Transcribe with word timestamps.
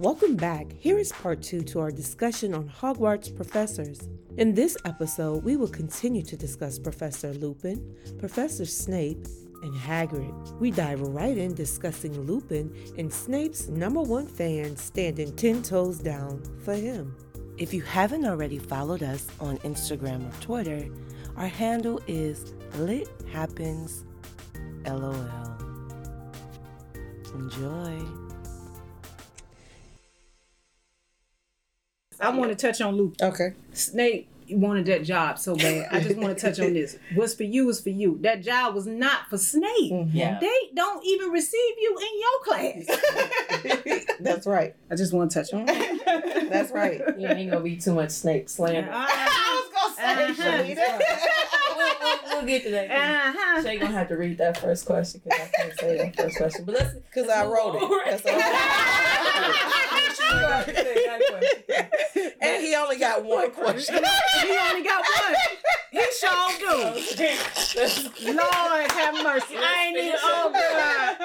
Welcome 0.00 0.36
back. 0.36 0.72
Here 0.78 0.96
is 0.96 1.10
part 1.10 1.42
two 1.42 1.60
to 1.62 1.80
our 1.80 1.90
discussion 1.90 2.54
on 2.54 2.68
Hogwarts 2.68 3.34
professors. 3.34 4.08
In 4.36 4.54
this 4.54 4.76
episode, 4.84 5.42
we 5.42 5.56
will 5.56 5.66
continue 5.66 6.22
to 6.22 6.36
discuss 6.36 6.78
Professor 6.78 7.32
Lupin, 7.32 7.96
Professor 8.16 8.64
Snape, 8.64 9.26
and 9.64 9.74
Hagrid. 9.74 10.56
We 10.60 10.70
dive 10.70 11.00
right 11.00 11.36
in 11.36 11.52
discussing 11.52 12.16
Lupin 12.20 12.72
and 12.96 13.12
Snape's 13.12 13.66
number 13.66 14.00
one 14.00 14.28
fan 14.28 14.76
standing 14.76 15.34
10 15.34 15.64
toes 15.64 15.98
down 15.98 16.44
for 16.62 16.74
him. 16.74 17.16
If 17.56 17.74
you 17.74 17.82
haven't 17.82 18.24
already 18.24 18.60
followed 18.60 19.02
us 19.02 19.26
on 19.40 19.58
Instagram 19.58 20.28
or 20.28 20.40
Twitter, 20.40 20.88
our 21.36 21.48
handle 21.48 22.00
is 22.06 22.54
Lit 22.76 23.08
Happens 23.32 24.04
LOL. 24.86 25.28
Enjoy. 27.34 28.27
I 32.20 32.30
want 32.30 32.50
to 32.50 32.56
touch 32.56 32.80
on 32.80 32.96
Luke. 32.96 33.14
Okay. 33.22 33.52
Snape 33.72 34.28
wanted 34.50 34.86
that 34.86 35.04
job 35.04 35.38
so 35.38 35.54
bad. 35.54 35.88
I 35.90 36.00
just 36.00 36.16
want 36.16 36.36
to 36.36 36.40
touch 36.40 36.58
on 36.60 36.72
this. 36.72 36.96
What's 37.14 37.34
for 37.34 37.42
you 37.42 37.68
is 37.68 37.80
for 37.80 37.90
you. 37.90 38.18
That 38.22 38.42
job 38.42 38.74
was 38.74 38.86
not 38.86 39.28
for 39.28 39.38
Snape. 39.38 40.08
Yeah. 40.12 40.38
They 40.40 40.70
don't 40.74 41.04
even 41.04 41.30
receive 41.30 41.74
you 41.78 41.98
in 41.98 42.20
your 42.20 42.40
class. 42.44 44.04
That's 44.20 44.46
right. 44.46 44.74
I 44.90 44.96
just 44.96 45.12
want 45.12 45.30
to 45.30 45.42
touch 45.42 45.52
on 45.52 45.66
that. 45.66 46.48
That's 46.50 46.72
right. 46.72 47.00
Yeah, 47.18 47.34
ain't 47.34 47.50
gonna 47.50 47.62
be 47.62 47.76
too 47.76 47.94
much 47.94 48.10
Snape 48.10 48.48
slander. 48.48 48.90
Uh-huh. 48.90 49.06
Uh-huh. 50.00 50.64
we'll, 51.76 51.94
we'll, 52.00 52.38
we'll 52.38 52.46
get 52.46 52.62
to 52.64 52.70
that. 52.70 52.90
Uh-huh. 52.90 53.62
Shay 53.62 53.78
gonna 53.78 53.92
have 53.92 54.08
to 54.08 54.16
read 54.16 54.38
that 54.38 54.58
first 54.58 54.86
question 54.86 55.20
because 55.24 55.40
I 55.40 55.50
can't 55.56 55.78
say 55.78 55.98
that 55.98 56.16
first 56.16 56.36
question. 56.36 56.64
But 56.64 56.74
let's 56.76 56.94
Because 56.94 57.28
I 57.28 57.44
wrote 57.44 57.76
it. 57.76 57.82
That's 58.10 58.26
all. 58.26 58.38
And 62.40 62.62
he 62.62 62.74
only 62.74 62.98
got 62.98 63.24
one 63.24 63.50
question. 63.50 63.96
He 64.42 64.56
only 64.56 64.82
got 64.82 65.02
one. 65.20 65.34
He 65.90 66.00
sure 66.20 66.48
do. 66.58 68.32
Lord 68.32 68.92
have 68.92 69.14
mercy. 69.22 69.56
I 69.56 69.86
ain't 69.86 69.96
even. 69.96 70.18
Oh 70.22 70.50
God. 70.52 71.16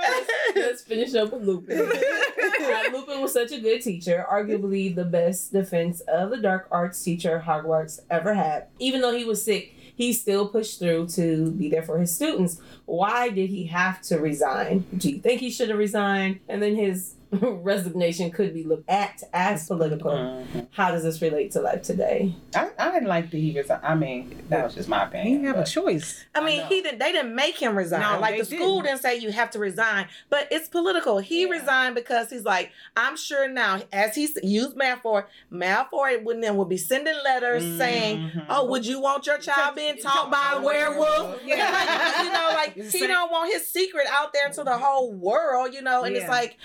Let's 0.55 0.83
finish 0.83 1.13
up 1.15 1.33
with 1.33 1.43
Lupin. 1.43 1.79
Uh, 1.81 2.83
Lupin 2.93 3.21
was 3.21 3.33
such 3.33 3.51
a 3.51 3.59
good 3.59 3.81
teacher, 3.81 4.25
arguably 4.29 4.93
the 4.93 5.05
best 5.05 5.51
defense 5.51 6.01
of 6.01 6.29
the 6.29 6.37
dark 6.37 6.67
arts 6.71 7.01
teacher 7.03 7.43
Hogwarts 7.45 7.99
ever 8.09 8.33
had. 8.33 8.67
Even 8.79 9.01
though 9.01 9.15
he 9.15 9.25
was 9.25 9.43
sick, 9.43 9.73
he 9.95 10.13
still 10.13 10.47
pushed 10.47 10.79
through 10.79 11.07
to 11.07 11.51
be 11.51 11.69
there 11.69 11.83
for 11.83 11.99
his 11.99 12.15
students. 12.15 12.59
Why 12.85 13.29
did 13.29 13.49
he 13.49 13.65
have 13.67 14.01
to 14.03 14.17
resign? 14.17 14.85
Do 14.97 15.09
you 15.09 15.19
think 15.19 15.39
he 15.41 15.49
should 15.51 15.69
have 15.69 15.77
resigned? 15.77 16.39
And 16.47 16.61
then 16.61 16.75
his 16.75 17.15
resignation 17.63 18.31
could 18.31 18.53
be 18.53 18.63
looked 18.63 18.89
at 18.89 19.21
as 19.33 19.67
political. 19.67 20.11
Mhm. 20.11 20.67
How 20.71 20.91
does 20.91 21.03
this 21.03 21.21
relate 21.21 21.51
to 21.51 21.61
life 21.61 21.81
today? 21.83 22.33
I, 22.55 22.69
I 22.77 22.91
didn't 22.91 23.07
like 23.07 23.29
the 23.31 23.39
he 23.39 23.51
was. 23.57 23.69
I 23.69 23.95
mean, 23.95 24.43
that 24.49 24.63
was 24.63 24.75
just 24.75 24.89
my 24.89 24.99
He 24.99 25.05
opinion. 25.05 25.41
didn't 25.43 25.55
have 25.55 25.65
a 25.65 25.69
choice. 25.69 26.25
I 26.35 26.43
mean, 26.43 26.61
I 26.61 26.65
he 26.67 26.81
didn't. 26.81 26.99
They 26.99 27.11
didn't 27.11 27.35
make 27.35 27.57
him 27.57 27.75
resign. 27.77 28.01
No, 28.01 28.19
like 28.19 28.37
the 28.39 28.45
school 28.45 28.81
didn't. 28.81 28.85
didn't 28.85 29.01
say 29.01 29.17
you 29.17 29.31
have 29.31 29.49
to 29.51 29.59
resign, 29.59 30.07
but 30.29 30.47
it's 30.51 30.67
political. 30.67 31.19
He 31.19 31.43
Yeah. 31.43 31.49
resigned 31.49 31.95
because 31.95 32.29
he's 32.29 32.43
like, 32.45 32.71
I'm 32.95 33.17
sure 33.17 33.47
now, 33.47 33.81
as 33.91 34.15
he 34.15 34.25
s- 34.25 34.37
used 34.43 34.75
Malfoy, 34.77 35.25
Malfoy 35.51 36.23
would 36.23 36.41
then 36.41 36.57
would 36.57 36.69
be 36.69 36.77
sending 36.77 37.13
letters 37.23 37.63
saying, 37.77 38.17
Mhm. 38.31 38.45
"Oh, 38.49 38.65
would 38.65 38.85
you 38.85 38.99
want 38.99 39.25
your 39.25 39.37
child 39.37 39.75
being 39.75 39.97
taught 39.97 40.29
by 40.31 40.53
a 40.57 40.61
werewolf?" 40.61 41.39
Yeah. 41.45 41.61
Like, 41.73 42.17
you 42.25 42.31
know, 42.31 42.49
like 42.53 42.73
It's 42.77 42.91
he 42.93 42.99
same- 42.99 43.09
don't 43.09 43.31
want 43.31 43.51
his 43.51 43.67
secret 43.67 44.05
out 44.11 44.33
there 44.33 44.49
to 44.49 44.63
the 44.63 44.77
whole 44.77 45.11
world. 45.13 45.73
You 45.73 45.81
know, 45.81 46.03
and 46.03 46.15
it's 46.15 46.27
like, 46.27 46.57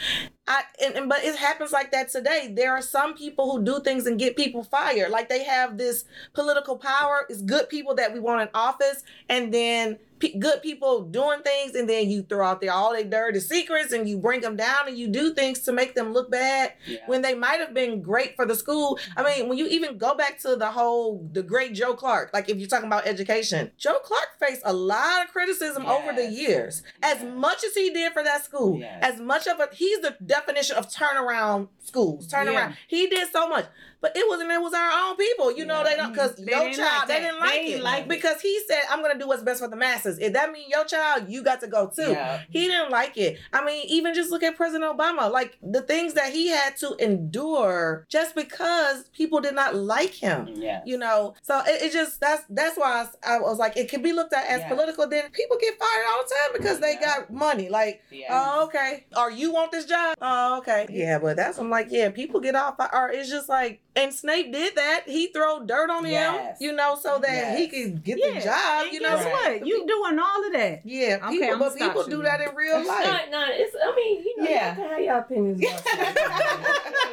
I 0.48 0.62
and, 0.82 0.94
and 0.94 1.08
but 1.08 1.22
it 1.22 1.36
happens 1.36 1.72
like 1.72 1.92
that 1.92 2.08
today. 2.08 2.50
There 2.52 2.72
are 2.72 2.82
some 2.82 3.14
people 3.14 3.52
who 3.52 3.62
do 3.62 3.80
things 3.80 4.06
and 4.06 4.18
get 4.18 4.34
people 4.34 4.64
fired. 4.64 5.10
Like 5.10 5.28
they 5.28 5.44
have 5.44 5.76
this 5.76 6.06
political 6.32 6.76
power. 6.76 7.26
It's 7.28 7.42
good 7.42 7.69
people 7.69 7.94
that 7.97 8.12
we 8.14 8.19
want 8.19 8.42
in 8.42 8.48
office, 8.54 9.03
and 9.28 9.53
then 9.53 9.98
pe- 10.19 10.39
good 10.39 10.62
people 10.62 11.03
doing 11.03 11.41
things, 11.43 11.75
and 11.75 11.89
then 11.89 12.11
you 12.11 12.23
throw 12.23 12.47
out 12.47 12.61
there 12.61 12.73
all 12.73 12.93
their 12.93 13.05
dirty 13.05 13.41
secrets, 13.41 13.93
and 13.93 14.09
you 14.09 14.19
bring 14.19 14.41
them 14.41 14.56
down, 14.56 14.87
and 14.87 14.97
you 14.99 15.09
do 15.09 15.34
things 15.34 15.61
to 15.61 15.73
make 15.73 15.95
them 15.95 16.12
look 16.12 16.31
bad 16.31 16.75
Yeah. 16.87 16.99
when 17.06 17.23
they 17.23 17.34
might 17.34 17.61
have 17.61 17.75
been 17.75 18.03
great 18.03 18.37
for 18.37 18.47
the 18.47 18.55
school. 18.55 18.99
I 19.17 19.23
mean, 19.23 19.49
when 19.49 19.59
you 19.59 19.67
even 19.69 19.99
go 19.99 20.15
back 20.15 20.39
to 20.41 20.56
the 20.56 20.71
whole 20.71 21.27
the 21.33 21.43
great 21.43 21.73
Joe 21.75 21.95
Clark, 21.95 22.31
like 22.33 22.49
if 22.49 22.59
you're 22.59 22.69
talking 22.69 22.87
about 22.87 23.06
education, 23.06 23.73
Joe 23.77 23.99
Clark 24.03 24.29
faced 24.41 24.62
a 24.65 24.73
lot 24.73 25.25
of 25.25 25.31
criticism 25.33 25.87
over 25.87 26.12
the 26.12 26.25
Yes. 26.25 26.33
years. 26.33 26.83
As 27.03 27.23
much 27.23 27.65
as 27.65 27.75
he 27.75 27.91
did 27.91 28.12
for 28.12 28.23
that 28.23 28.45
school, 28.45 28.79
Yes. 28.79 28.99
as 29.03 29.21
much 29.21 29.47
of 29.47 29.61
a 29.61 29.69
he's 29.73 30.00
the 30.00 30.17
definition 30.25 30.77
of 30.77 30.89
turnaround 30.91 31.69
schools. 31.85 32.29
Turnaround. 32.29 32.53
Yeah. 32.53 32.73
He 32.87 33.06
did 33.06 33.29
so 33.33 33.49
much. 33.49 33.67
But 34.00 34.17
it 34.17 34.25
wasn't 34.29 34.50
it 34.53 34.61
was 34.62 34.75
our 34.75 34.91
own 35.11 35.17
people. 35.17 35.50
You 35.53 35.67
know, 35.67 35.79
Yeah. 35.79 35.85
they 35.91 35.97
don't 35.97 36.12
because 36.12 36.37
They 36.37 36.53
your 36.53 36.65
didn't 36.65 36.77
child, 36.77 36.99
like 37.00 37.09
they 37.09 37.21
didn't 37.21 37.41
like 37.41 37.53
didn't 37.53 37.79
it. 37.81 37.83
like 37.83 38.03
it. 38.05 38.09
because 38.09 38.41
he 38.41 38.61
said, 38.69 38.83
I'm 38.91 39.03
gonna 39.03 39.19
do 39.19 39.27
what's 39.27 39.43
best 39.43 39.61
for 39.61 39.67
the 39.69 39.77
masses. 39.77 40.07
If 40.19 40.32
that 40.32 40.50
means 40.52 40.70
your 40.70 40.86
child, 40.86 41.28
you 41.28 41.42
got 41.42 41.60
to 41.60 41.66
go 41.66 41.88
too. 41.94 42.12
Yeah. 42.12 42.41
He 42.48 42.66
didn't 42.69 42.91
like 42.91 43.19
it. 43.19 43.38
I 43.52 43.62
mean, 43.62 43.84
even 43.88 44.14
just 44.14 44.30
look 44.30 44.42
at 44.42 44.56
President 44.56 44.91
Obama. 44.96 45.30
Like 45.30 45.58
the 45.62 45.82
things 45.82 46.14
that 46.14 46.32
he 46.32 46.48
had 46.48 46.78
to 46.78 46.94
endure 47.32 48.06
just 48.08 48.34
because 48.34 49.08
people 49.10 49.41
did 49.41 49.54
not 49.54 49.74
like 49.74 50.10
him. 50.14 50.48
Yeah. 50.54 50.80
You 50.86 50.98
know, 50.98 51.34
so 51.42 51.60
it, 51.66 51.82
it 51.82 51.92
just 51.92 52.20
that's 52.20 52.44
that's 52.48 52.76
why 52.78 53.06
I, 53.24 53.36
I 53.36 53.38
was 53.41 53.58
like, 53.58 53.76
it 53.76 53.88
can 53.91 54.02
be 54.02 54.12
looked 54.12 54.32
at 54.32 54.46
as 54.46 54.60
Yeah. 54.60 54.69
political. 54.69 55.06
Then 55.08 55.30
people 55.32 55.56
get 55.60 55.78
fired 55.78 56.06
all 56.10 56.22
the 56.22 56.28
time 56.34 56.52
because 56.60 56.80
they 56.80 56.92
Yeah. 57.00 57.16
got 57.19 57.32
money. 57.32 57.69
Like, 57.69 58.02
oh, 58.30 58.64
okay, 58.66 59.04
or 59.16 59.30
you 59.30 59.52
want 59.52 59.72
this 59.72 59.84
job? 59.84 60.16
Oh, 60.22 60.58
okay, 60.58 60.86
yeah. 60.90 61.19
But 61.19 61.36
that's 61.36 61.58
I'm 61.58 61.70
like, 61.70 61.88
yeah, 61.90 62.10
people 62.10 62.40
get 62.40 62.54
off. 62.54 62.76
Or 62.92 63.10
it's 63.10 63.28
just 63.30 63.48
like, 63.48 63.80
and 63.96 64.12
Snape 64.14 64.52
did 64.52 64.76
that. 64.76 65.02
He 65.06 65.28
throw 65.28 65.64
dirt 65.64 65.90
on 65.90 66.04
him, 66.04 66.12
Yes. 66.12 66.58
you 66.60 66.72
know, 66.72 66.96
so 67.00 67.19
that 67.19 67.58
he 67.58 67.66
could 67.69 68.04
get 68.04 68.16
the 68.22 68.40
job. 68.40 68.84
And 68.84 68.92
You 68.92 69.00
know, 69.00 69.14
Right. 69.16 69.32
what? 69.60 69.66
You 69.66 69.86
doing 70.03 70.19
all 70.19 70.47
of 70.47 70.53
that. 70.53 70.82
yeah, 70.84 71.19
Okay, 71.22 71.31
people, 71.38 71.48
I'ma 71.54 71.59
but 71.59 71.72
stop 71.72 71.88
people 71.88 72.04
you 72.04 72.16
do 72.16 72.22
that 72.22 72.41
in 72.41 72.54
real 72.54 72.76
life. 72.86 73.06
Not, 73.06 73.31
not, 73.31 73.48
it's, 73.53 73.75
I 73.82 73.94
mean, 73.97 74.22
you 74.25 74.34
know, 74.38 74.48
Yeah. 74.48 74.70
you 74.70 74.76
can 74.82 74.91
have 74.91 75.00
your 75.00 75.19
opinions 75.19 75.62
about 75.62 75.81
stuff. 75.81 76.16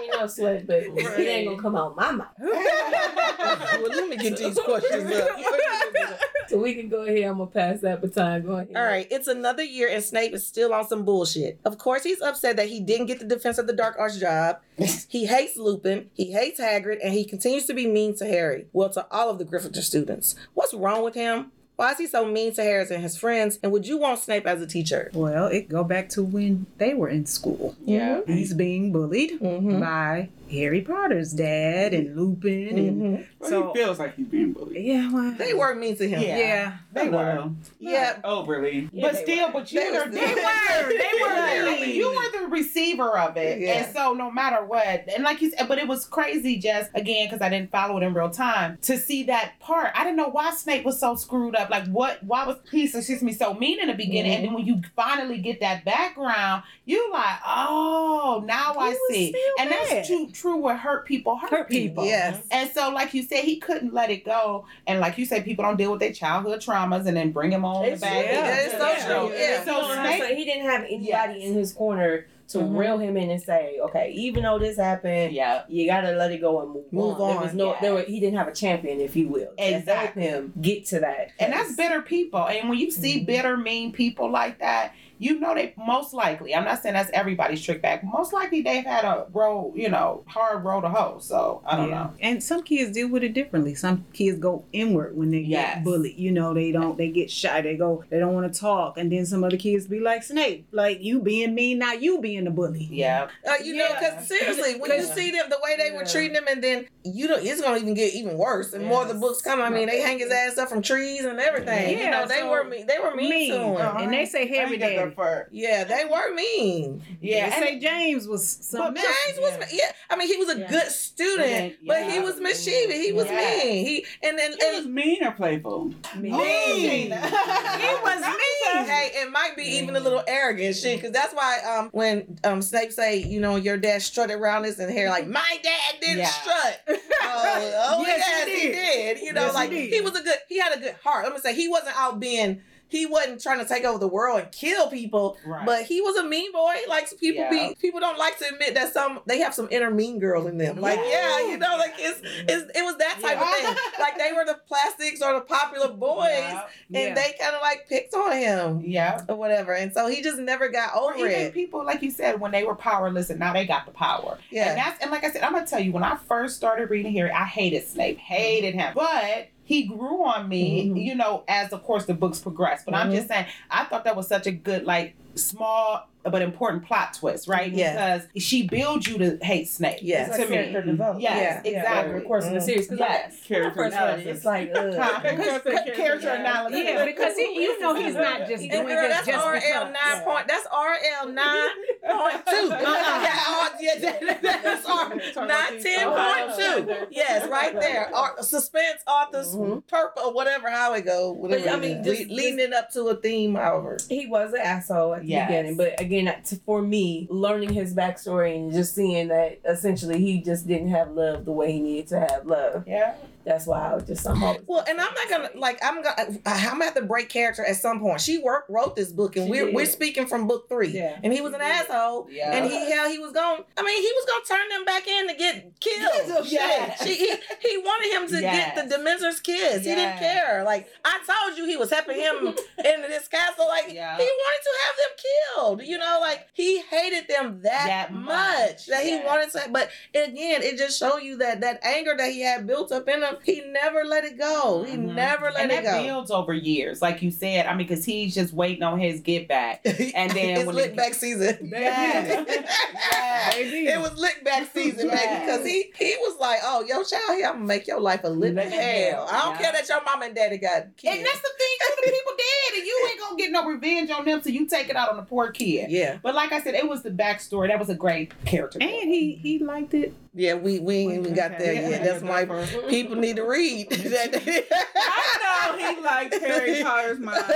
Ain't 0.02 0.12
no 0.20 0.28
sweat, 0.28 0.68
but 0.68 0.78
it 0.84 1.28
ain't 1.28 1.50
gonna 1.50 1.62
come 1.62 1.76
out 1.76 1.96
my 1.96 2.12
mouth. 2.12 2.28
well, 2.40 3.90
let 3.90 4.10
me 4.10 4.18
get 4.18 4.38
these 4.38 4.60
questions 4.60 5.12
up. 5.12 5.30
So 6.48 6.60
we 6.60 6.76
can 6.76 6.90
go 6.90 7.02
ahead. 7.02 7.24
I'm 7.24 7.40
gonna 7.40 7.48
pass 7.48 7.82
that 7.82 8.02
baton. 8.02 8.44
Go 8.44 8.52
ahead. 8.52 8.70
All 8.76 8.84
right, 8.84 9.08
it's 9.10 9.28
another 9.28 9.64
year 9.64 9.90
and 9.90 10.04
Snape 10.04 10.32
is 10.32 10.46
still 10.46 10.76
on 10.76 10.88
some 10.88 11.04
bullshit. 11.04 11.60
Of 11.66 11.80
course, 11.80 12.04
he's 12.04 12.22
upset 12.22 12.58
that 12.58 12.68
he 12.70 12.80
didn't 12.80 13.08
get 13.08 13.18
the 13.18 13.26
Defense 13.26 13.58
of 13.58 13.66
the 13.66 13.74
Dark 13.74 13.96
Arts 13.98 14.20
job. 14.20 14.60
he 15.10 15.26
hates 15.26 15.58
Lupin, 15.58 16.12
he 16.14 16.32
hates 16.34 16.60
Hagrid, 16.60 17.00
and 17.04 17.14
he 17.14 17.26
continues 17.26 17.66
to 17.66 17.74
be 17.74 17.88
mean 17.88 18.16
to 18.18 18.26
Harry. 18.26 18.68
Well, 18.74 18.90
to 18.92 19.08
all 19.10 19.32
of 19.32 19.40
the 19.40 19.46
Gryffindor 19.46 19.82
students. 19.82 20.36
What's 20.54 20.74
wrong 20.74 21.04
with 21.04 21.16
him? 21.16 21.52
Why 21.76 21.92
is 21.92 21.98
he 21.98 22.08
so 22.08 22.26
mean 22.26 22.54
to 22.56 22.64
Harris 22.64 22.90
and 22.90 23.04
his 23.04 23.18
friends? 23.18 23.60
And 23.62 23.72
would 23.72 23.86
you 23.86 23.98
want 23.98 24.20
Snape 24.20 24.48
as 24.48 24.62
a 24.62 24.68
teacher? 24.68 25.12
Well, 25.14 25.48
it 25.48 25.68
go 25.68 25.84
back 25.84 26.08
to 26.10 26.24
when 26.24 26.66
they 26.78 26.94
were 26.94 27.10
in 27.10 27.26
school. 27.26 27.76
Yeah. 27.84 28.22
He's 28.28 28.54
being 28.54 28.92
bullied 28.92 29.40
Mm-hmm. 29.42 29.80
by 29.82 30.30
Harry 30.52 30.82
Potter's 30.82 31.34
dad 31.34 31.94
and 31.94 32.16
Lupin 32.16 32.78
and 32.78 32.96
Mm-hmm. 33.02 33.24
Well, 33.40 33.50
So- 33.50 33.74
he 33.74 33.80
feels 33.80 34.00
like 34.00 34.16
he's 34.16 34.28
being 34.28 34.54
bullied. 34.54 34.84
yeah, 34.84 35.12
well, 35.12 35.32
They 35.38 35.54
were 35.54 35.74
mean 35.76 35.96
to 35.98 36.08
him. 36.08 36.22
Yeah. 36.22 36.38
yeah. 36.38 36.78
They 36.94 37.10
were. 37.10 37.50
Yeah. 37.80 38.20
Overly. 38.24 38.90
Yeah, 38.94 39.08
but 39.08 39.14
they 39.14 39.24
still, 39.24 39.48
were. 39.48 39.54
but 39.54 39.72
you 39.72 39.80
They 39.80 39.92
were, 39.92 40.06
they 40.10 40.20
were, 40.20 40.90
they 40.90 41.22
were, 41.22 41.76
Yeah. 41.78 41.86
you 41.86 42.10
were 42.10 42.40
the 42.42 42.48
receiver 42.48 43.18
of 43.18 43.36
it, 43.38 43.60
Yeah. 43.60 43.84
and 43.84 43.94
so 43.96 44.14
no 44.14 44.32
matter 44.32 44.64
what, 44.66 45.06
and 45.14 45.24
like 45.24 45.42
you 45.42 45.50
said, 45.52 45.68
but 45.68 45.78
it 45.78 45.88
was 45.88 46.06
crazy, 46.06 46.58
just 46.58 46.90
again 46.96 47.28
because 47.28 47.42
I 47.42 47.50
didn't 47.50 47.72
follow 47.72 47.98
it 47.98 48.04
in 48.04 48.14
real 48.14 48.30
time 48.30 48.78
to 48.84 48.98
see 48.98 49.24
that 49.24 49.54
part. 49.60 49.92
I 49.96 50.04
didn't 50.04 50.16
know 50.18 50.30
why 50.30 50.52
Snape 50.52 50.86
was 50.86 51.00
so 51.00 51.16
screwed 51.16 51.56
up. 51.56 51.70
Like, 51.70 51.88
what? 51.88 52.24
Why 52.24 52.46
was 52.48 52.58
he 52.72 52.86
excuse 52.86 53.22
me 53.22 53.34
so 53.34 53.54
mean 53.56 53.80
in 53.82 53.88
the 53.88 53.94
beginning, 53.94 54.32
and 54.34 54.46
then 54.46 54.54
when 54.54 54.66
you 54.66 54.82
finally 54.96 55.40
get 55.40 55.60
that 55.60 55.84
background, 55.86 56.64
you 56.86 57.12
like, 57.12 57.40
oh, 57.46 58.44
now 58.48 58.74
He 58.74 58.80
I 58.80 58.96
see, 59.10 59.36
and 59.60 59.70
bad. 59.70 59.88
that's 59.90 60.08
true. 60.08 60.30
True, 60.36 60.58
what 60.58 60.78
hurt 60.78 61.06
people 61.06 61.38
hurt, 61.38 61.50
Hurt 61.50 61.70
people. 61.70 62.06
Yes. 62.06 62.38
and 62.52 62.70
so, 62.72 62.90
like 62.92 63.14
you 63.14 63.24
said, 63.24 63.44
he 63.46 63.56
couldn't 63.58 63.94
let 63.94 64.10
it 64.10 64.26
go. 64.26 64.66
And 64.86 65.00
like 65.00 65.18
you 65.18 65.26
said, 65.26 65.46
people 65.46 65.64
don't 65.64 65.78
deal 65.78 65.92
with 65.92 66.02
their 66.02 66.12
childhood 66.12 66.60
traumas 66.60 67.06
and 67.08 67.16
then 67.16 67.32
bring 67.32 67.52
them 67.52 67.64
on 67.64 67.86
It's 67.86 68.02
the 68.02 68.06
back. 68.08 68.26
true. 68.26 68.34
Yeah, 68.34 68.56
it's 68.60 68.72
so 68.74 69.28
true. 69.28 69.34
Yeah. 69.38 69.64
So 69.64 69.72
You 69.76 69.82
know 69.82 69.88
what 69.88 69.98
I'm 70.00 70.08
Snape- 70.08 70.22
saying? 70.24 70.38
he 70.38 70.46
didn't 70.46 70.66
have 70.66 70.82
anybody 70.84 71.08
Yes. 71.08 71.44
in 71.44 71.54
his 71.54 71.72
corner 71.74 72.26
to 72.50 72.60
Mhm. 72.60 72.78
reel 72.78 72.98
him 73.00 73.18
in 73.18 73.32
and 73.32 73.42
say, 73.42 73.80
okay, 73.82 74.12
even 74.16 74.44
though 74.44 74.60
this 74.60 74.78
happened, 74.78 75.34
Yeah. 75.34 75.64
you 75.68 75.88
gotta 75.88 76.12
let 76.12 76.32
it 76.32 76.42
go 76.42 76.62
and 76.62 76.74
move, 76.74 76.84
Move 76.94 77.20
on. 77.20 77.32
There 77.34 77.42
was 77.42 77.54
no, 77.56 77.70
yes. 77.72 77.78
there 77.82 77.94
were, 77.96 78.02
he 78.04 78.20
didn't 78.20 78.38
have 78.38 78.48
a 78.48 78.54
champion, 78.54 79.00
if 79.02 79.16
you 79.16 79.30
will, 79.30 79.48
to 79.58 79.64
help 79.64 79.76
Exactly. 79.80 80.22
him 80.24 80.54
get 80.62 80.86
to 80.88 81.00
that. 81.00 81.30
And 81.40 81.52
that's 81.54 81.74
place. 81.74 81.78
bitter 81.78 82.02
people. 82.04 82.46
And 82.48 82.70
when 82.70 82.78
you 82.78 82.92
see 82.92 83.22
Mhm. 83.22 83.26
bitter, 83.26 83.58
mean 83.58 83.92
people 83.94 84.30
like 84.30 84.60
that, 84.60 84.92
you 85.18 85.40
know 85.40 85.54
they 85.56 85.74
most 85.78 86.14
likely, 86.14 86.54
I'm 86.54 86.66
not 86.66 86.82
saying 86.82 86.94
that's 86.94 87.10
everybody's 87.14 87.62
trick 87.64 87.82
back, 87.82 88.04
most 88.04 88.34
likely 88.34 88.62
they've 88.62 88.84
had 88.86 89.06
a 89.06 89.26
road, 89.34 89.74
you 89.76 89.90
know, 89.90 90.24
hard 90.28 90.64
road 90.64 90.82
to 90.82 90.90
hoe. 90.90 91.20
So 91.20 91.62
I 91.66 91.78
don't 91.78 91.90
Yeah. 91.90 91.96
know. 91.96 92.14
And 92.22 92.44
some 92.44 92.64
kids 92.64 92.92
deal 92.92 93.08
with 93.10 93.24
it 93.24 93.34
differently. 93.34 93.76
Some 93.76 94.06
kids 94.14 94.40
go 94.40 94.64
inward 94.74 95.16
when 95.18 95.32
they 95.32 95.40
Yes. 95.40 95.76
get 95.76 95.84
bullied. 95.84 96.18
You 96.18 96.32
know, 96.32 96.54
they 96.54 96.72
don't 96.72 96.98
they 96.98 97.10
get 97.10 97.30
shy. 97.32 97.62
They 97.62 97.76
go 97.76 98.04
they 98.10 98.20
don't 98.20 98.34
want 98.34 98.52
to 98.54 98.60
talk. 98.60 98.98
And 98.98 99.12
then 99.12 99.26
some 99.26 99.44
other 99.44 99.58
kids 99.58 99.88
be 99.88 100.00
like 100.00 100.24
Snape, 100.24 100.68
like 100.72 101.02
you 101.02 101.20
being 101.22 101.56
mean, 101.56 101.80
now 101.80 101.94
you 101.94 102.20
being 102.20 102.44
the 102.46 102.52
bully. 102.52 102.88
Yeah. 102.92 103.28
Uh, 103.48 103.54
you 103.64 103.76
know, 103.76 103.88
because 103.98 104.28
seriously, 104.28 104.80
when 104.80 104.92
you 104.92 105.04
see 105.04 105.32
them, 105.32 105.50
the 105.50 105.60
way 105.64 105.76
they 105.78 105.96
were 105.96 106.06
treating 106.06 106.34
them 106.34 106.46
and 106.50 106.64
then 106.64 106.86
you 107.04 107.28
know, 107.28 107.38
it's 107.40 107.62
gonna 107.62 107.78
even 107.78 107.94
get 107.94 108.14
even 108.16 108.38
worse. 108.38 108.74
And 108.74 108.84
more 108.86 109.04
of 109.04 109.08
the 109.08 109.14
books 109.14 109.42
come. 109.42 109.62
I 109.62 109.70
mean, 109.70 109.88
they 109.88 110.02
hang 110.02 110.20
his 110.20 110.32
ass 110.32 110.58
up 110.58 110.70
from 110.70 110.82
trees 110.82 111.24
and 111.24 111.40
everything. 111.40 111.92
you 111.92 111.98
Yeah, 112.04 112.10
know, 112.10 112.26
they 112.28 112.44
were 112.44 112.64
mean. 112.64 112.88
They 112.88 112.98
were 113.00 113.16
mean, 113.16 113.30
Mean. 113.30 113.52
to 113.52 113.60
him. 113.60 113.76
Uh-huh. 113.76 113.98
And 114.02 114.12
they 114.14 114.26
say 114.26 114.44
I 114.44 114.56
heavy 114.56 114.78
ain't 115.06 115.16
got 115.16 115.24
daddy. 115.24 115.34
that 115.36 115.40
far. 115.40 115.48
Yeah, 115.52 115.84
they 115.84 116.06
were 116.06 116.34
mean. 116.36 117.02
Yeah. 117.22 117.50
They 117.50 117.56
and- 117.56 117.64
say 117.66 117.80
James 117.80 118.28
was 118.28 118.48
some 118.62 118.94
But 118.94 119.02
James 119.04 119.40
was, 119.40 119.74
yeah. 119.74 119.92
I 120.10 120.16
mean, 120.16 120.28
he 120.28 120.38
was 120.38 120.50
a 120.56 120.60
Yeah. 120.60 120.70
good 120.70 120.92
student, 120.92 121.76
Yeah. 121.82 121.88
but 122.04 122.12
he 122.12 122.20
was 122.20 122.40
mischievous. 122.40 122.96
He 122.98 123.12
was 123.12 123.26
Yeah. 123.26 123.36
mean. 123.64 123.86
He 123.86 124.06
and 124.24 124.38
then 124.38 124.54
He 124.60 124.76
was 124.78 124.86
mean 124.88 125.24
or 125.24 125.32
playful? 125.32 125.94
mean. 126.18 126.34
He 126.36 127.10
was 127.12 128.22
mean. 128.22 128.86
Hey, 128.86 129.12
it 129.16 129.32
might 129.32 129.56
be 129.56 129.64
even 129.64 129.96
a 129.96 130.00
little 130.00 130.24
arrogant 130.28 130.76
shit, 130.76 130.98
because 130.98 131.12
that's 131.12 131.34
why 131.34 131.60
um 131.60 131.90
when 131.92 132.38
um 132.44 132.62
Snape 132.62 132.92
say, 132.92 133.18
you 133.18 133.40
know, 133.40 133.56
your 133.56 133.78
dad 133.78 134.02
strutted 134.02 134.36
around 134.38 134.64
this 134.64 134.80
and 134.80 134.92
hair 134.92 135.10
like 135.10 135.28
my 135.28 135.60
dad 135.64 136.00
didn't 136.02 136.20
Yeah. 136.20 136.30
strut. 136.30 136.82
Oh, 137.28 137.98
oh 137.98 138.04
Yes, 138.06 138.20
yes, 138.28 138.48
he 138.48 138.60
he 138.60 138.68
did. 138.68 138.74
did. 139.18 139.26
You 139.26 139.34
know, 139.34 139.46
Yes, 139.46 139.54
like 139.56 139.70
did. 139.70 139.92
he 139.92 140.00
was 140.02 140.18
a 140.18 140.22
good 140.24 140.38
he 140.48 140.60
had 140.60 140.78
a 140.78 140.80
good 140.80 140.96
heart. 141.04 141.24
Let 141.26 141.34
me 141.34 141.40
say 141.40 141.56
he 141.56 141.68
wasn't 141.68 141.98
out 141.98 142.20
being 142.20 142.62
he 142.88 143.06
wasn't 143.06 143.42
trying 143.42 143.60
to 143.60 143.66
take 143.66 143.84
over 143.84 143.98
the 144.00 144.08
world 144.08 144.40
and 144.42 144.52
kill 144.52 144.90
people, 144.90 145.38
Right. 145.46 145.66
but 145.66 145.84
he 145.84 146.02
was 146.02 146.16
a 146.18 146.24
mean 146.24 146.52
boy. 146.52 146.74
Like 146.88 147.10
people 147.20 147.44
Yeah. 147.44 147.50
be 147.70 147.76
people 147.82 148.00
don't 148.00 148.18
like 148.18 148.38
to 148.40 148.46
admit 148.54 148.74
that 148.76 148.94
some 148.94 149.20
they 149.26 149.40
have 149.40 149.54
some 149.54 149.68
inner 149.72 149.92
mean 149.92 150.20
girl 150.20 150.48
in 150.48 150.58
them. 150.58 150.80
Like 150.80 151.00
yeah, 151.00 151.40
you 151.48 151.58
know, 151.58 151.76
like 151.78 151.94
it's, 151.98 152.20
it's 152.24 152.78
it 152.78 152.84
was 152.84 152.98
that 152.98 153.20
type 153.22 153.40
of 153.42 153.48
thing. 153.48 153.76
Like 154.00 154.18
they 154.18 154.32
were 154.34 154.46
the 154.46 154.60
plastics 154.68 155.22
or 155.22 155.34
the 155.34 155.42
popular 155.42 155.90
boys, 155.90 156.28
Yeah. 156.30 156.64
Yeah. 156.90 157.00
and 157.00 157.18
they 157.18 157.34
kind 157.40 157.56
of 157.56 157.62
like 157.62 157.88
picked 157.90 158.14
on 158.14 158.34
him 158.38 158.82
Yeah. 158.86 159.22
or 159.28 159.36
whatever. 159.36 159.74
And 159.74 159.92
so 159.94 160.08
he 160.08 160.22
just 160.22 160.38
never 160.40 160.70
got 160.70 160.96
Or 160.96 161.14
over 161.14 161.28
even 161.28 161.32
it. 161.48 161.54
people, 161.54 161.84
like 161.86 162.02
you 162.02 162.12
said, 162.12 162.40
when 162.40 162.52
they 162.52 162.64
were 162.64 162.76
powerless 162.76 163.30
and 163.30 163.40
now 163.40 163.54
they 163.54 163.66
got 163.66 163.86
the 163.86 163.92
power. 163.92 164.38
Yeah. 164.52 164.70
And 164.70 164.78
that's 164.78 165.02
and 165.02 165.12
like 165.12 165.24
I 165.24 165.32
said, 165.32 165.42
I'm 165.44 165.54
gonna 165.54 165.66
tell 165.66 165.80
you, 165.80 165.92
when 165.92 166.04
I 166.04 166.16
first 166.28 166.56
started 166.56 166.90
reading 166.90 167.12
here, 167.12 167.32
I 167.34 167.46
hated 167.46 167.88
Snape, 167.88 168.18
hated 168.20 168.76
him. 168.76 168.94
But 168.94 169.48
he 169.66 169.84
grew 169.84 170.24
on 170.26 170.48
me, 170.48 170.86
Mhm. 170.90 171.04
you 171.04 171.16
know, 171.16 171.44
as 171.48 171.74
of 171.74 171.84
course 171.84 172.06
the 172.06 172.14
books 172.14 172.40
progressed. 172.40 172.86
But 172.86 172.94
I'm 172.94 173.10
Mhm. 173.10 173.16
just 173.16 173.28
saying, 173.28 173.48
I 173.70 173.84
thought 173.86 174.04
that 174.06 174.16
was 174.16 174.28
such 174.28 174.46
a 174.48 174.52
good, 174.52 174.86
like, 174.86 175.16
small 175.36 176.08
but 176.28 176.42
important 176.42 176.84
plot 176.84 177.14
twist, 177.14 177.48
right? 177.48 177.72
Yeah. 177.72 178.18
Because 178.18 178.44
she 178.44 178.68
builds 178.68 179.08
you 179.08 179.20
to 179.20 179.38
hate 179.46 179.70
Snape. 179.70 180.00
Yes. 180.02 180.30
It's 180.30 180.38
To 180.38 180.42
like 180.42 180.50
me. 180.50 180.56
character 180.56 180.82
development. 180.82 181.22
Yes, 181.22 181.62
Yeah. 181.64 181.72
exactly. 181.72 182.10
Over 182.10 182.20
the 182.20 182.26
course 182.26 182.46
in 182.46 182.54
the 182.56 182.62
series. 182.62 182.88
series. 182.88 182.90
'Cause 182.90 183.00
Yes. 183.00 183.10
I- 183.12 183.14
when 183.14 183.22
I 183.22 183.48
Character 183.48 183.76
first 183.76 183.96
read 183.96 184.02
it, 184.02 184.06
analysis. 184.10 184.36
it's 184.38 184.46
like, 184.46 184.72
ugh. 184.76 184.96
Huh? 184.98 185.20
Character 185.22 185.94
Character 185.96 186.30
analysis. 186.30 186.80
Yeah, 186.84 187.06
because 187.06 187.38
he, 187.38 187.62
you 187.62 187.80
know 187.80 187.94
he's 187.94 188.16
not 188.16 188.40
just 188.48 188.64
And 188.64 188.72
doing 188.72 188.88
girl, 188.88 189.02
this 189.08 189.14
that's 189.18 189.28
just 189.28 189.46
RL 189.46 189.54
because. 189.86 189.94
nine 189.94 190.22
point. 190.24 190.48
That's 190.48 190.66
RL 190.74 191.30
nine 191.32 191.70
point 192.10 192.46
two. 192.48 192.70
Yeah, 193.22 193.38
R- 193.62 193.72
yeah, 193.80 194.60
that's 194.64 194.86
R 194.90 195.46
nine 195.46 195.84
ten 195.84 196.10
point 196.10 196.56
two. 196.58 197.06
Yes, 197.12 197.48
right 197.50 197.80
there. 197.80 198.10
Ar- 198.16 198.42
suspense 198.42 199.02
authors 199.08 199.54
Mhm. 199.56 199.86
purple 199.88 200.24
or 200.24 200.34
whatever. 200.34 200.72
How 200.72 200.94
it 200.94 201.06
go? 201.06 201.32
Whatever. 201.34 201.64
But, 201.66 201.72
I 201.74 201.76
mean, 201.78 202.04
just- 202.04 202.30
Le- 202.30 202.34
leading 202.36 202.60
it 202.62 202.74
up 202.74 202.90
to 202.94 203.04
a 203.10 203.16
theme. 203.16 203.54
However. 203.54 203.98
he 204.10 204.26
was 204.26 204.54
an 204.54 204.62
asshole 204.62 205.14
at 205.14 205.25
the 205.26 205.32
Yes. 205.34 205.48
beginning, 205.48 205.78
but 205.78 206.00
again, 206.00 206.34
to, 206.46 206.56
for 206.66 206.82
me, 206.82 207.28
learning 207.30 207.74
his 207.74 207.94
backstory 207.94 208.56
and 208.56 208.72
just 208.72 208.96
seeing 208.96 209.28
that 209.30 209.60
essentially 209.68 210.20
he 210.22 210.42
just 210.42 210.68
didn't 210.68 210.90
have 210.90 211.12
love 211.12 211.46
the 211.46 211.52
way 211.52 211.72
he 211.74 211.80
needed 211.80 212.08
to 212.10 212.20
have 212.20 212.46
love. 212.46 212.84
Yeah. 212.88 213.16
That's 213.46 213.68
why 213.68 213.92
I 213.92 213.94
was 213.94 214.06
just 214.06 214.28
I'm 214.28 214.44
always 214.44 214.62
Well, 214.66 214.84
and 214.90 215.00
I'm 215.00 215.14
not 215.14 215.30
gonna 215.30 215.50
like 215.54 215.78
I'm 215.84 216.02
gonna 216.02 216.16
I'm 216.48 216.72
gonna 216.80 216.86
have 216.86 216.96
to 216.96 217.04
break 217.04 217.30
character 217.30 217.64
at 217.64 217.76
some 217.76 218.00
point. 218.00 218.20
She 218.20 218.40
worked 218.40 218.72
wrote 218.72 218.96
this 218.96 219.12
book, 219.12 219.36
and 219.36 219.46
She 219.46 219.52
we're 219.52 219.66
did. 219.68 219.76
we're 219.76 219.86
speaking 219.86 220.26
from 220.26 220.48
book 220.48 220.68
three. 220.68 220.88
Yeah. 220.88 221.20
And 221.24 221.32
he 221.32 221.42
was 221.42 221.54
an 221.54 221.60
did. 221.60 221.68
asshole, 221.68 222.28
Yeah. 222.32 222.54
and 222.54 222.66
he 222.66 222.92
hell 222.92 223.08
he 223.08 223.20
was 223.20 223.34
going. 223.34 223.62
I 223.78 223.84
mean, 223.84 224.02
he 224.02 224.12
was 224.16 224.26
gonna 224.26 224.60
turn 224.60 224.70
them 224.70 224.84
back 224.86 225.08
in 225.08 225.28
to 225.28 225.36
get 225.36 225.80
killed. 225.80 226.48
Yes. 226.52 226.98
Shit. 226.98 227.08
She, 227.08 227.16
he, 227.18 227.36
he 227.70 227.78
wanted 227.78 228.14
him 228.20 228.28
to 228.30 228.42
Yes. 228.42 228.74
get 228.76 228.90
the 228.90 228.96
Dementor's 228.96 229.40
kiss. 229.42 229.86
He 229.86 229.94
didn't 229.94 230.18
care. 230.18 230.64
Like 230.64 230.88
I 231.06 231.20
told 231.28 231.56
you, 231.56 231.68
he 231.68 231.78
was 231.78 231.92
helping 231.92 232.18
him 232.18 232.48
into 232.48 233.08
this 233.08 233.28
castle. 233.28 233.68
Like 233.68 233.94
Yeah. 233.94 234.18
he 234.18 234.24
wanted 234.24 234.64
to 234.64 234.74
have 234.88 234.96
them 234.98 235.15
killed. 235.56 235.82
You 235.84 235.98
know, 235.98 236.18
like 236.22 236.48
he 236.54 236.82
hated 236.82 237.28
them 237.28 237.62
that, 237.64 237.86
That 238.10 238.14
much, 238.14 238.26
much. 238.26 238.86
that 238.88 239.04
he 239.04 239.18
wanted 239.26 239.52
to. 239.52 239.70
But 239.72 239.90
again, 240.14 240.62
it 240.64 240.78
just 240.78 241.00
show 241.00 241.18
you 241.18 241.38
that 241.38 241.62
that 241.62 241.80
anger 241.84 242.14
that 242.18 242.32
he 242.32 242.42
had 242.42 242.66
built 242.68 242.92
up 242.92 243.08
in 243.08 243.22
him, 243.22 243.36
he 243.44 243.62
never 243.62 244.04
let 244.06 244.24
it 244.24 244.38
go. 244.38 244.84
He 244.84 244.96
Mhm. 244.98 245.16
never 245.16 245.46
let 245.52 245.64
and 245.64 245.72
it 245.72 245.84
that 245.84 245.98
go. 246.00 246.04
builds 246.04 246.32
over 246.32 246.54
years, 246.54 247.02
like 247.02 247.22
you 247.22 247.32
said. 247.32 247.66
I 247.66 247.76
mean, 247.76 247.88
because 247.88 248.06
he's 248.06 248.34
just 248.34 248.54
waiting 248.54 248.84
on 248.84 249.00
his 249.00 249.20
get 249.22 249.48
back. 249.48 249.82
And 250.16 250.32
then 250.32 250.58
it's 250.58 250.66
when 250.66 250.76
lick 250.76 250.86
it- 250.92 250.96
back 250.96 251.14
season. 251.14 251.72
Yes. 251.76 253.54
Baby. 253.56 253.88
It 253.88 254.00
was 254.00 254.18
lick 254.20 254.44
back 254.44 254.70
season, 254.74 255.08
Yes. 255.10 255.46
because 255.46 255.66
he 255.66 255.92
he 255.98 256.16
was 256.22 256.38
like, 256.40 256.60
"Oh, 256.64 256.82
yo, 256.88 257.04
child, 257.04 257.38
here 257.38 257.48
I'm 257.48 257.54
gonna 257.56 257.66
make 257.66 257.88
your 257.88 258.00
life 258.00 258.22
a 258.24 258.30
living 258.30 258.70
hell. 258.70 259.26
hell, 259.26 259.28
I 259.32 259.42
don't 259.46 259.56
yeah. 259.56 259.62
care 259.62 259.72
that 259.74 259.88
your 259.90 260.04
mom 260.04 260.22
and 260.24 260.36
daddy 260.36 260.58
got 260.58 260.96
killed." 260.98 261.16
And 261.18 261.26
that's 261.26 261.42
the 261.42 261.50
thing, 261.58 261.78
too. 261.88 261.96
The 262.06 262.12
people 262.12 262.34
dead, 262.38 262.78
and 262.78 262.86
you 262.88 263.08
ain't 263.10 263.20
gonna 263.20 263.36
get 263.38 263.52
no 263.52 263.66
revenge 263.66 264.10
on 264.12 264.26
them, 264.26 264.42
so 264.42 264.50
you 264.50 264.66
take 264.68 264.90
it 264.90 264.96
out 264.96 265.05
on 265.10 265.18
the 265.18 265.24
poor 265.24 265.52
kid. 265.52 265.90
yeah, 265.92 266.18
But 266.22 266.36
like 266.36 266.52
I 266.52 266.62
said, 266.62 266.76
it 266.76 266.88
was 266.88 267.02
the 267.04 267.12
backstory. 267.12 267.68
That 267.70 267.80
was 267.80 267.90
a 267.90 267.96
great 267.96 268.34
character. 268.46 268.80
And 268.82 268.90
he 268.92 269.34
he 269.36 269.60
liked 269.60 269.94
it. 269.94 270.14
yeah, 270.34 270.56
we 270.56 270.80
we 270.80 270.96
ain't 270.96 271.14
even 271.14 271.34
got 271.34 271.58
there 271.60 271.74
Yeah, 271.74 271.90
yet. 271.90 272.24
I 272.24 272.26
why 272.26 272.46
that 272.46 272.88
people 272.90 273.16
need 273.16 273.36
to 273.38 273.44
read. 273.44 273.88
I 273.92 275.76
know 275.78 275.96
he 275.96 276.02
liked 276.04 276.34
Harry 276.42 276.84
Potter's 276.84 277.20
mind. 277.20 277.44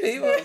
people, 0.00 0.36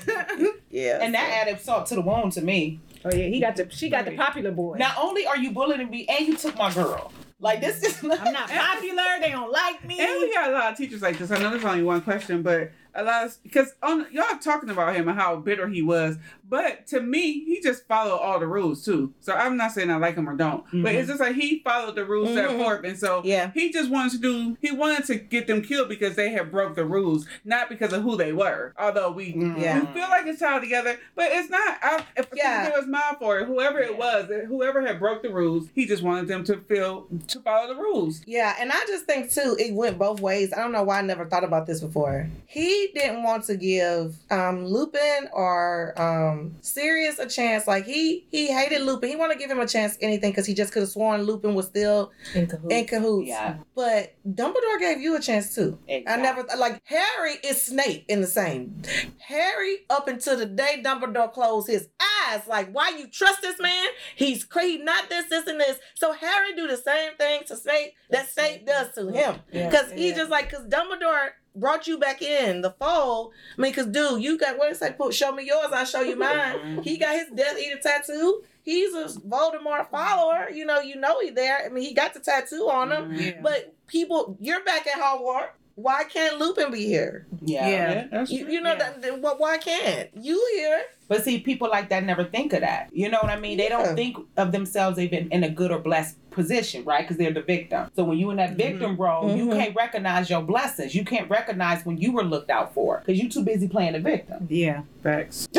yeah, 0.70 1.00
and 1.02 1.14
that 1.14 1.30
added 1.30 1.60
salt 1.62 1.88
to 1.88 1.96
the 1.96 2.02
wound 2.02 2.34
to 2.34 2.42
me. 2.42 2.80
Oh 3.06 3.10
yeah, 3.14 3.28
he 3.28 3.40
got 3.40 3.56
the 3.56 3.70
she 3.70 3.90
got 3.90 4.06
the 4.06 4.16
popular 4.16 4.52
boy. 4.52 4.78
Not 4.78 4.96
only 5.02 5.26
are 5.26 5.38
you 5.38 5.52
bullying 5.52 5.90
me, 5.90 6.06
and 6.08 6.28
you 6.28 6.36
took 6.36 6.58
my 6.58 6.72
girl. 6.74 7.12
Like 7.40 7.62
this 7.62 7.82
is 7.84 8.04
not. 8.04 8.20
I'm 8.20 8.34
not 8.34 8.50
popular. 8.50 9.04
They 9.22 9.32
don't 9.32 9.52
like 9.52 9.86
me. 9.86 10.00
And 10.00 10.10
we 10.20 10.34
got 10.34 10.50
a 10.50 10.54
lot 10.54 10.72
of 10.74 10.78
teachers 10.78 11.02
like 11.02 11.18
this. 11.18 11.32
I 11.32 11.38
know 11.40 11.50
there's 11.52 11.64
only 11.64 11.84
one 11.84 12.02
question, 12.02 12.42
but 12.42 12.72
a 13.00 13.04
lot 13.04 13.26
of 13.26 13.38
because 13.44 13.74
on 13.84 14.06
y'all 14.12 14.38
talking 14.40 14.70
about 14.70 14.96
him 14.96 15.08
and 15.08 15.18
how 15.20 15.36
bitter 15.38 15.68
he 15.68 15.82
was, 15.82 16.18
but 16.48 16.88
to 16.88 17.00
me, 17.02 17.44
he 17.46 17.62
just 17.62 17.88
followed 17.88 18.18
all 18.18 18.40
the 18.40 18.48
rules 18.48 18.84
too. 18.84 19.14
So 19.20 19.34
I'm 19.34 19.58
not 19.58 19.72
saying 19.72 19.92
I 19.92 19.98
like 19.98 20.16
him 20.16 20.28
or 20.30 20.36
don't, 20.36 20.64
but 20.84 20.94
it's 20.96 21.08
just 21.08 21.20
like 21.20 21.36
he 21.36 21.60
followed 21.60 21.96
the 21.96 22.06
rules 22.06 22.30
set 22.34 22.50
Mhm. 22.50 22.58
forth, 22.58 22.84
and 22.86 22.98
so 22.98 23.22
yeah. 23.24 23.52
he 23.54 23.72
just 23.72 23.90
wanted 23.90 24.14
to 24.14 24.18
do. 24.20 24.58
He 24.62 24.72
wanted 24.72 25.06
to 25.06 25.16
get 25.16 25.48
them 25.48 25.62
killed 25.62 25.90
because 25.90 26.16
they 26.16 26.30
had 26.32 26.52
broke 26.52 26.76
the 26.76 26.86
rules, 26.86 27.26
not 27.46 27.70
because 27.70 27.94
of 27.94 28.04
who 28.04 28.18
they 28.18 28.34
were. 28.34 28.74
Although 28.78 29.12
we. 29.12 29.36
Yeah. 29.60 29.80
We 29.82 29.86
feel 30.00 30.10
like 30.10 30.26
it's 30.28 30.40
tied 30.40 30.62
together, 30.62 30.98
but 31.16 31.28
it's 31.32 31.50
not. 31.50 31.78
I, 31.82 32.04
if 32.18 32.28
Yeah. 32.34 32.64
yeah. 32.64 32.70
give 32.70 32.80
us 32.80 32.88
mine 32.88 33.16
for 33.20 33.40
it, 33.40 33.46
whoever 33.48 33.80
it 33.80 33.98
was, 33.98 34.30
whoever 34.48 34.82
had 34.86 35.00
broke 35.00 35.22
the 35.24 35.30
rules, 35.30 35.68
he 35.74 35.86
just 35.86 36.04
wanted 36.04 36.28
them 36.28 36.44
to 36.46 36.58
feel 36.62 37.08
to 37.28 37.40
follow 37.42 37.74
the 37.74 37.80
rules. 37.80 38.22
Yeah, 38.26 38.56
and 38.60 38.72
I 38.72 38.84
just 38.88 39.06
think 39.06 39.32
too, 39.32 39.56
it 39.60 39.74
went 39.74 39.98
both 39.98 40.20
ways. 40.20 40.52
I 40.54 40.58
don't 40.58 40.72
know 40.72 40.84
why 40.84 41.00
I 41.00 41.02
never 41.02 41.26
thought 41.26 41.44
about 41.44 41.68
this 41.68 41.80
before. 41.82 42.28
He 42.46 42.89
didn't 42.94 43.24
want 43.24 43.44
to 43.46 43.56
give 43.56 44.16
um 44.32 44.66
Lupin 44.66 45.30
or 45.34 46.00
um 46.00 46.56
Sirius 46.62 47.20
a 47.20 47.28
chance. 47.28 47.68
Like 47.68 47.86
he 47.86 48.26
he 48.32 48.48
hated 48.48 48.82
Lupin. 48.82 49.10
He 49.10 49.16
wanted 49.16 49.34
to 49.36 49.40
give 49.40 49.52
him 49.52 49.60
a 49.60 49.68
chance 49.68 49.98
anything 50.02 50.32
because 50.32 50.46
he 50.46 50.54
just 50.54 50.72
could 50.74 50.82
have 50.82 50.90
sworn 50.90 51.24
Lupin 51.24 51.54
was 51.54 51.68
still 51.68 52.12
in 52.34 52.48
cahoots. 52.48 52.74
in 52.74 52.86
cahoots. 52.86 53.28
Yeah. 53.30 53.58
But 53.76 54.14
Dumbledore 54.28 54.80
gave 54.80 55.00
you 55.00 55.16
a 55.16 55.20
chance 55.20 55.56
too. 55.56 55.78
I 55.90 56.18
never 56.18 56.44
th- 56.44 56.58
like 56.60 56.82
Harry 56.86 57.36
is 57.44 57.62
Snape 57.62 58.06
in 58.08 58.22
the 58.22 58.28
same. 58.28 58.82
Harry 59.20 59.80
up 59.90 60.08
until 60.08 60.38
the 60.38 60.46
day 60.46 60.82
Dumbledore 60.84 61.32
closed 61.32 61.68
his 61.68 61.88
eyes, 62.28 62.42
like 62.48 62.72
why 62.72 62.90
you 62.90 63.08
trust 63.08 63.42
this 63.42 63.60
man? 63.60 63.88
He's 64.16 64.44
crazy, 64.44 64.84
not 64.84 65.10
this, 65.10 65.26
this, 65.30 65.48
and 65.48 65.60
this. 65.60 65.78
So 65.96 66.14
Harry 66.14 66.54
do 66.56 66.68
the 66.68 66.78
same 66.78 67.16
thing 67.18 67.42
to 67.48 67.56
Snape 67.56 67.94
that 68.10 68.30
Snape 68.30 68.66
does 68.66 68.94
to 68.96 69.08
him, 69.12 69.40
Yeah, 69.52 69.70
because 69.70 69.92
he 69.92 70.10
yeah. 70.10 70.16
just 70.16 70.30
like 70.32 70.50
because 70.50 70.66
Dumbledore 70.68 71.30
brought 71.56 71.88
you 71.88 71.98
back 71.98 72.22
in 72.22 72.62
the 72.62 72.72
fold. 72.72 73.34
I 73.58 73.62
mean, 73.62 73.72
because 73.72 73.88
dude, 73.88 74.22
you 74.24 74.38
got 74.38 74.58
what 74.58 74.72
is 74.72 74.80
that? 74.80 74.98
Put 74.98 75.14
show 75.14 75.32
me 75.32 75.46
yours, 75.46 75.68
I'll 75.74 75.86
show 75.86 76.02
you 76.02 76.16
mine. 76.16 76.82
he 76.84 76.98
got 76.98 77.16
his 77.16 77.28
Death 77.36 77.58
Eater 77.60 77.80
tattoo. 77.82 78.44
He's 78.64 78.94
a 78.94 79.06
Voldemort 79.22 79.90
follower. 79.90 80.50
You 80.52 80.66
know, 80.66 80.80
you 80.80 80.96
know 80.96 81.20
he 81.22 81.32
there. 81.32 81.66
I 81.66 81.70
mean, 81.70 81.84
he 81.84 81.94
got 81.94 82.14
the 82.14 82.20
tattoo 82.20 82.70
on 82.70 82.92
him. 82.92 83.04
Mm-hmm. 83.06 83.20
Yeah. 83.20 83.40
But 83.42 83.74
people, 83.88 84.38
you're 84.40 84.64
back 84.64 84.86
at 84.88 85.02
Hogwarts. 85.02 85.50
Why 85.76 86.04
can't 86.04 86.38
Lupin 86.40 86.72
be 86.72 86.86
here? 86.86 87.26
Yeah. 87.42 87.68
Yeah. 87.70 88.08
that's 88.12 88.30
You, 88.32 88.44
true. 88.44 88.54
you 88.54 88.62
know 88.62 88.74
Yeah. 88.74 88.78
that. 88.80 89.02
that- 89.02 89.22
Why 89.22 89.34
why 89.38 89.58
can't 89.58 90.10
you 90.22 90.46
here? 90.56 90.82
But 91.10 91.24
see, 91.26 91.40
people 91.40 91.68
like 91.70 91.90
that 91.90 92.06
never 92.06 92.24
think 92.24 92.54
of 92.54 92.62
that. 92.62 92.88
You 92.94 93.10
know 93.10 93.18
what 93.22 93.32
I 93.32 93.40
mean? 93.40 93.58
They 93.58 93.64
Yeah. 93.70 93.84
don't 93.84 93.96
think 93.96 94.16
of 94.38 94.54
themselves 94.54 94.98
even 95.00 95.30
in 95.32 95.44
a 95.44 95.50
good 95.50 95.72
or 95.72 95.80
blessed 95.80 96.16
position, 96.30 96.86
right? 96.86 97.02
Because 97.02 97.18
they're 97.18 97.34
the 97.34 97.42
victim. 97.42 97.90
So 97.96 98.04
when 98.06 98.18
you 98.18 98.30
in 98.30 98.38
that 98.38 98.54
victim 98.54 98.96
role, 98.96 99.36
you 99.36 99.48
Mhm. 99.48 99.58
can't 99.58 99.76
recognize 99.76 100.30
your 100.30 100.42
blessings. 100.44 100.94
You 100.96 101.04
can't 101.04 101.30
recognize 101.30 101.86
when 101.86 101.98
you 101.98 102.12
were 102.14 102.24
looked 102.24 102.50
out 102.52 102.74
for 102.74 103.00
because 103.00 103.20
you 103.22 103.28
too 103.28 103.44
busy 103.44 103.68
playing 103.68 103.94
the 103.94 104.00
victim. 104.00 104.48
yeah. 104.50 104.84
Facts. 105.04 105.48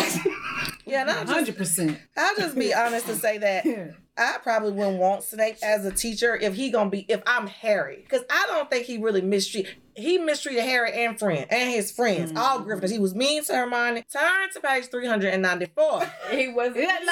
Yeah, 0.87 1.03
and 1.03 1.11
I'll 1.11 1.27
Hundred 1.27 1.57
percent. 1.57 1.99
I'll 2.17 2.35
just 2.35 2.57
be 2.59 2.75
honest 2.75 3.07
to 3.07 3.15
say 3.15 3.39
that 3.39 3.65
I 4.19 4.39
probably 4.43 4.73
wouldn't 4.73 4.99
want 4.99 5.23
Snape 5.23 5.57
as 5.63 5.85
a 5.85 5.93
teacher 5.93 6.37
if 6.37 6.55
he 6.55 6.71
gonna 6.71 6.91
be 6.91 7.07
if 7.09 7.23
I'm 7.29 7.47
Harry, 7.47 8.01
because 8.03 8.23
I 8.29 8.45
don't 8.49 8.69
think 8.69 8.87
he 8.87 8.99
really 8.99 9.21
mistreat. 9.21 9.69
He 9.95 10.19
mistreated 10.19 10.65
Harry 10.65 10.93
and 11.05 11.17
friend 11.19 11.47
and 11.49 11.71
his 11.71 11.93
friends, 11.93 12.33
all 12.35 12.61
Gryffindors. 12.63 12.91
He 12.91 12.99
was 12.99 13.15
mean 13.15 13.45
to 13.45 13.55
Hermione. 13.55 14.05
Turn 14.13 14.51
to 14.53 14.61
page 14.61 14.87
three 14.87 15.07
hundred 15.45 15.71
and 15.71 15.77
ninety 15.77 16.07
four. 16.07 16.11
He 16.31 16.49
wasn't. 16.49 16.77
Turn 16.77 17.05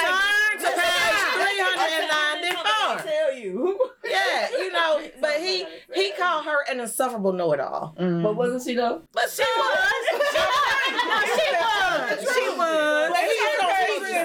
to 0.58 0.64
page 0.64 1.20
three 1.35 1.61
hundred 1.61 1.92
and 2.00 2.11
ninety 2.11 2.52
four. 2.56 3.11
Tell 3.11 3.32
you, 3.37 3.78
Yeah, 4.04 4.49
you 4.50 4.73
know, 4.73 5.00
but 5.20 5.37
he 5.40 5.64
he 5.94 6.12
called 6.12 6.44
her 6.44 6.58
an 6.70 6.80
insufferable 6.80 7.32
know 7.32 7.52
it 7.52 7.61
all. 7.61 7.94
but 7.99 8.35
wasn't 8.37 8.62
she 8.64 8.75
though? 8.75 9.02
But 9.12 9.30
she 9.30 9.42
was. 9.42 10.04
she 10.08 11.49
was. 11.56 12.35
She 12.35 12.49
was. 12.56 13.11
But 13.11 13.18
he 13.18 13.35
don't 13.37 13.58
need 13.58 13.67
to 13.67 13.67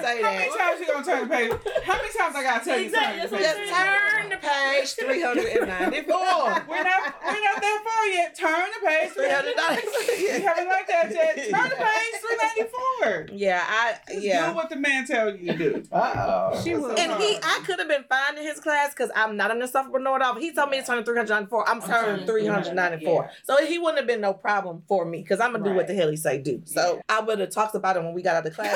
say 0.02 0.22
How 0.22 0.32
many 0.34 0.58
times 0.58 0.80
you 0.80 0.88
gonna 0.88 1.06
turn 1.06 1.28
the 1.28 1.36
page? 1.36 1.52
How 1.84 1.96
many 1.98 2.14
times 2.18 2.36
I 2.36 2.44
gotta 2.44 2.66
tell 2.66 2.80
you 2.80 2.86
Exactly, 2.88 3.40
Just 3.40 3.58
turn 3.70 4.30
to 4.32 4.38
page 4.38 4.90
394. 4.94 6.18
We're 6.70 6.84
not 6.84 7.14
we're 7.24 7.42
not 7.42 7.62
that 7.62 7.80
far 7.86 8.08
yet. 8.08 8.36
Turn 8.36 8.68
the 8.74 8.88
page. 8.88 9.10
394. 9.12 10.04
You 10.24 10.42
haven't 10.48 10.68
like 10.68 10.88
that 10.88 11.12
yet. 11.12 11.36
Turn 11.52 11.70
the 11.70 11.76
page 11.76 12.22
three 12.22 12.38
ninety 12.38 12.72
four. 12.72 13.26
Yeah, 13.38 13.62
I 13.68 13.96
Do 14.08 14.20
yeah. 14.20 14.52
what 14.54 14.70
the 14.70 14.76
man 14.76 15.06
tells 15.06 15.40
you 15.40 15.52
to 15.52 15.58
do. 15.58 15.84
Uh 15.92 16.52
oh. 16.54 16.62
She 16.64 16.76
was. 16.76 16.98
And 16.98 17.12
he, 17.22 17.38
I 17.44 17.62
could 17.66 17.80
have 17.80 17.88
been 17.88 18.04
fine 18.08 18.38
in 18.38 18.44
his 18.44 18.60
class 18.60 18.94
because 18.94 19.10
I'm 19.16 19.36
not 19.36 19.52
an 19.52 19.62
insufferable 19.62 20.00
know-it-all. 20.00 20.36
He 20.36 20.54
told 20.54 20.70
me 20.70 20.80
to 20.80 20.86
turn 20.86 21.04
394. 21.04 21.70
I'm 21.70 21.82
turning 21.82 22.26
394. 22.26 23.30
So 23.44 23.58
he 23.66 23.78
wouldn't 23.80 23.98
have 23.98 24.08
been 24.08 24.22
no 24.22 24.34
problem 24.34 24.84
for 24.88 25.06
me 25.06 25.20
because 25.20 25.40
I'm 25.40 25.52
gonna 25.52 25.64
do 25.64 25.74
what 25.74 25.88
the 25.88 25.94
hell 25.94 26.10
he 26.10 26.16
say 26.16 26.38
do. 26.40 26.62
So 26.66 27.02
I 27.10 27.20
would 27.22 27.40
have 27.40 27.50
talked 27.50 27.76
about 27.76 27.98
it 27.98 28.04
when 28.04 28.14
we 28.14 28.22
got 28.22 28.36
out 28.36 28.46
of 28.46 28.54
class. 28.56 28.74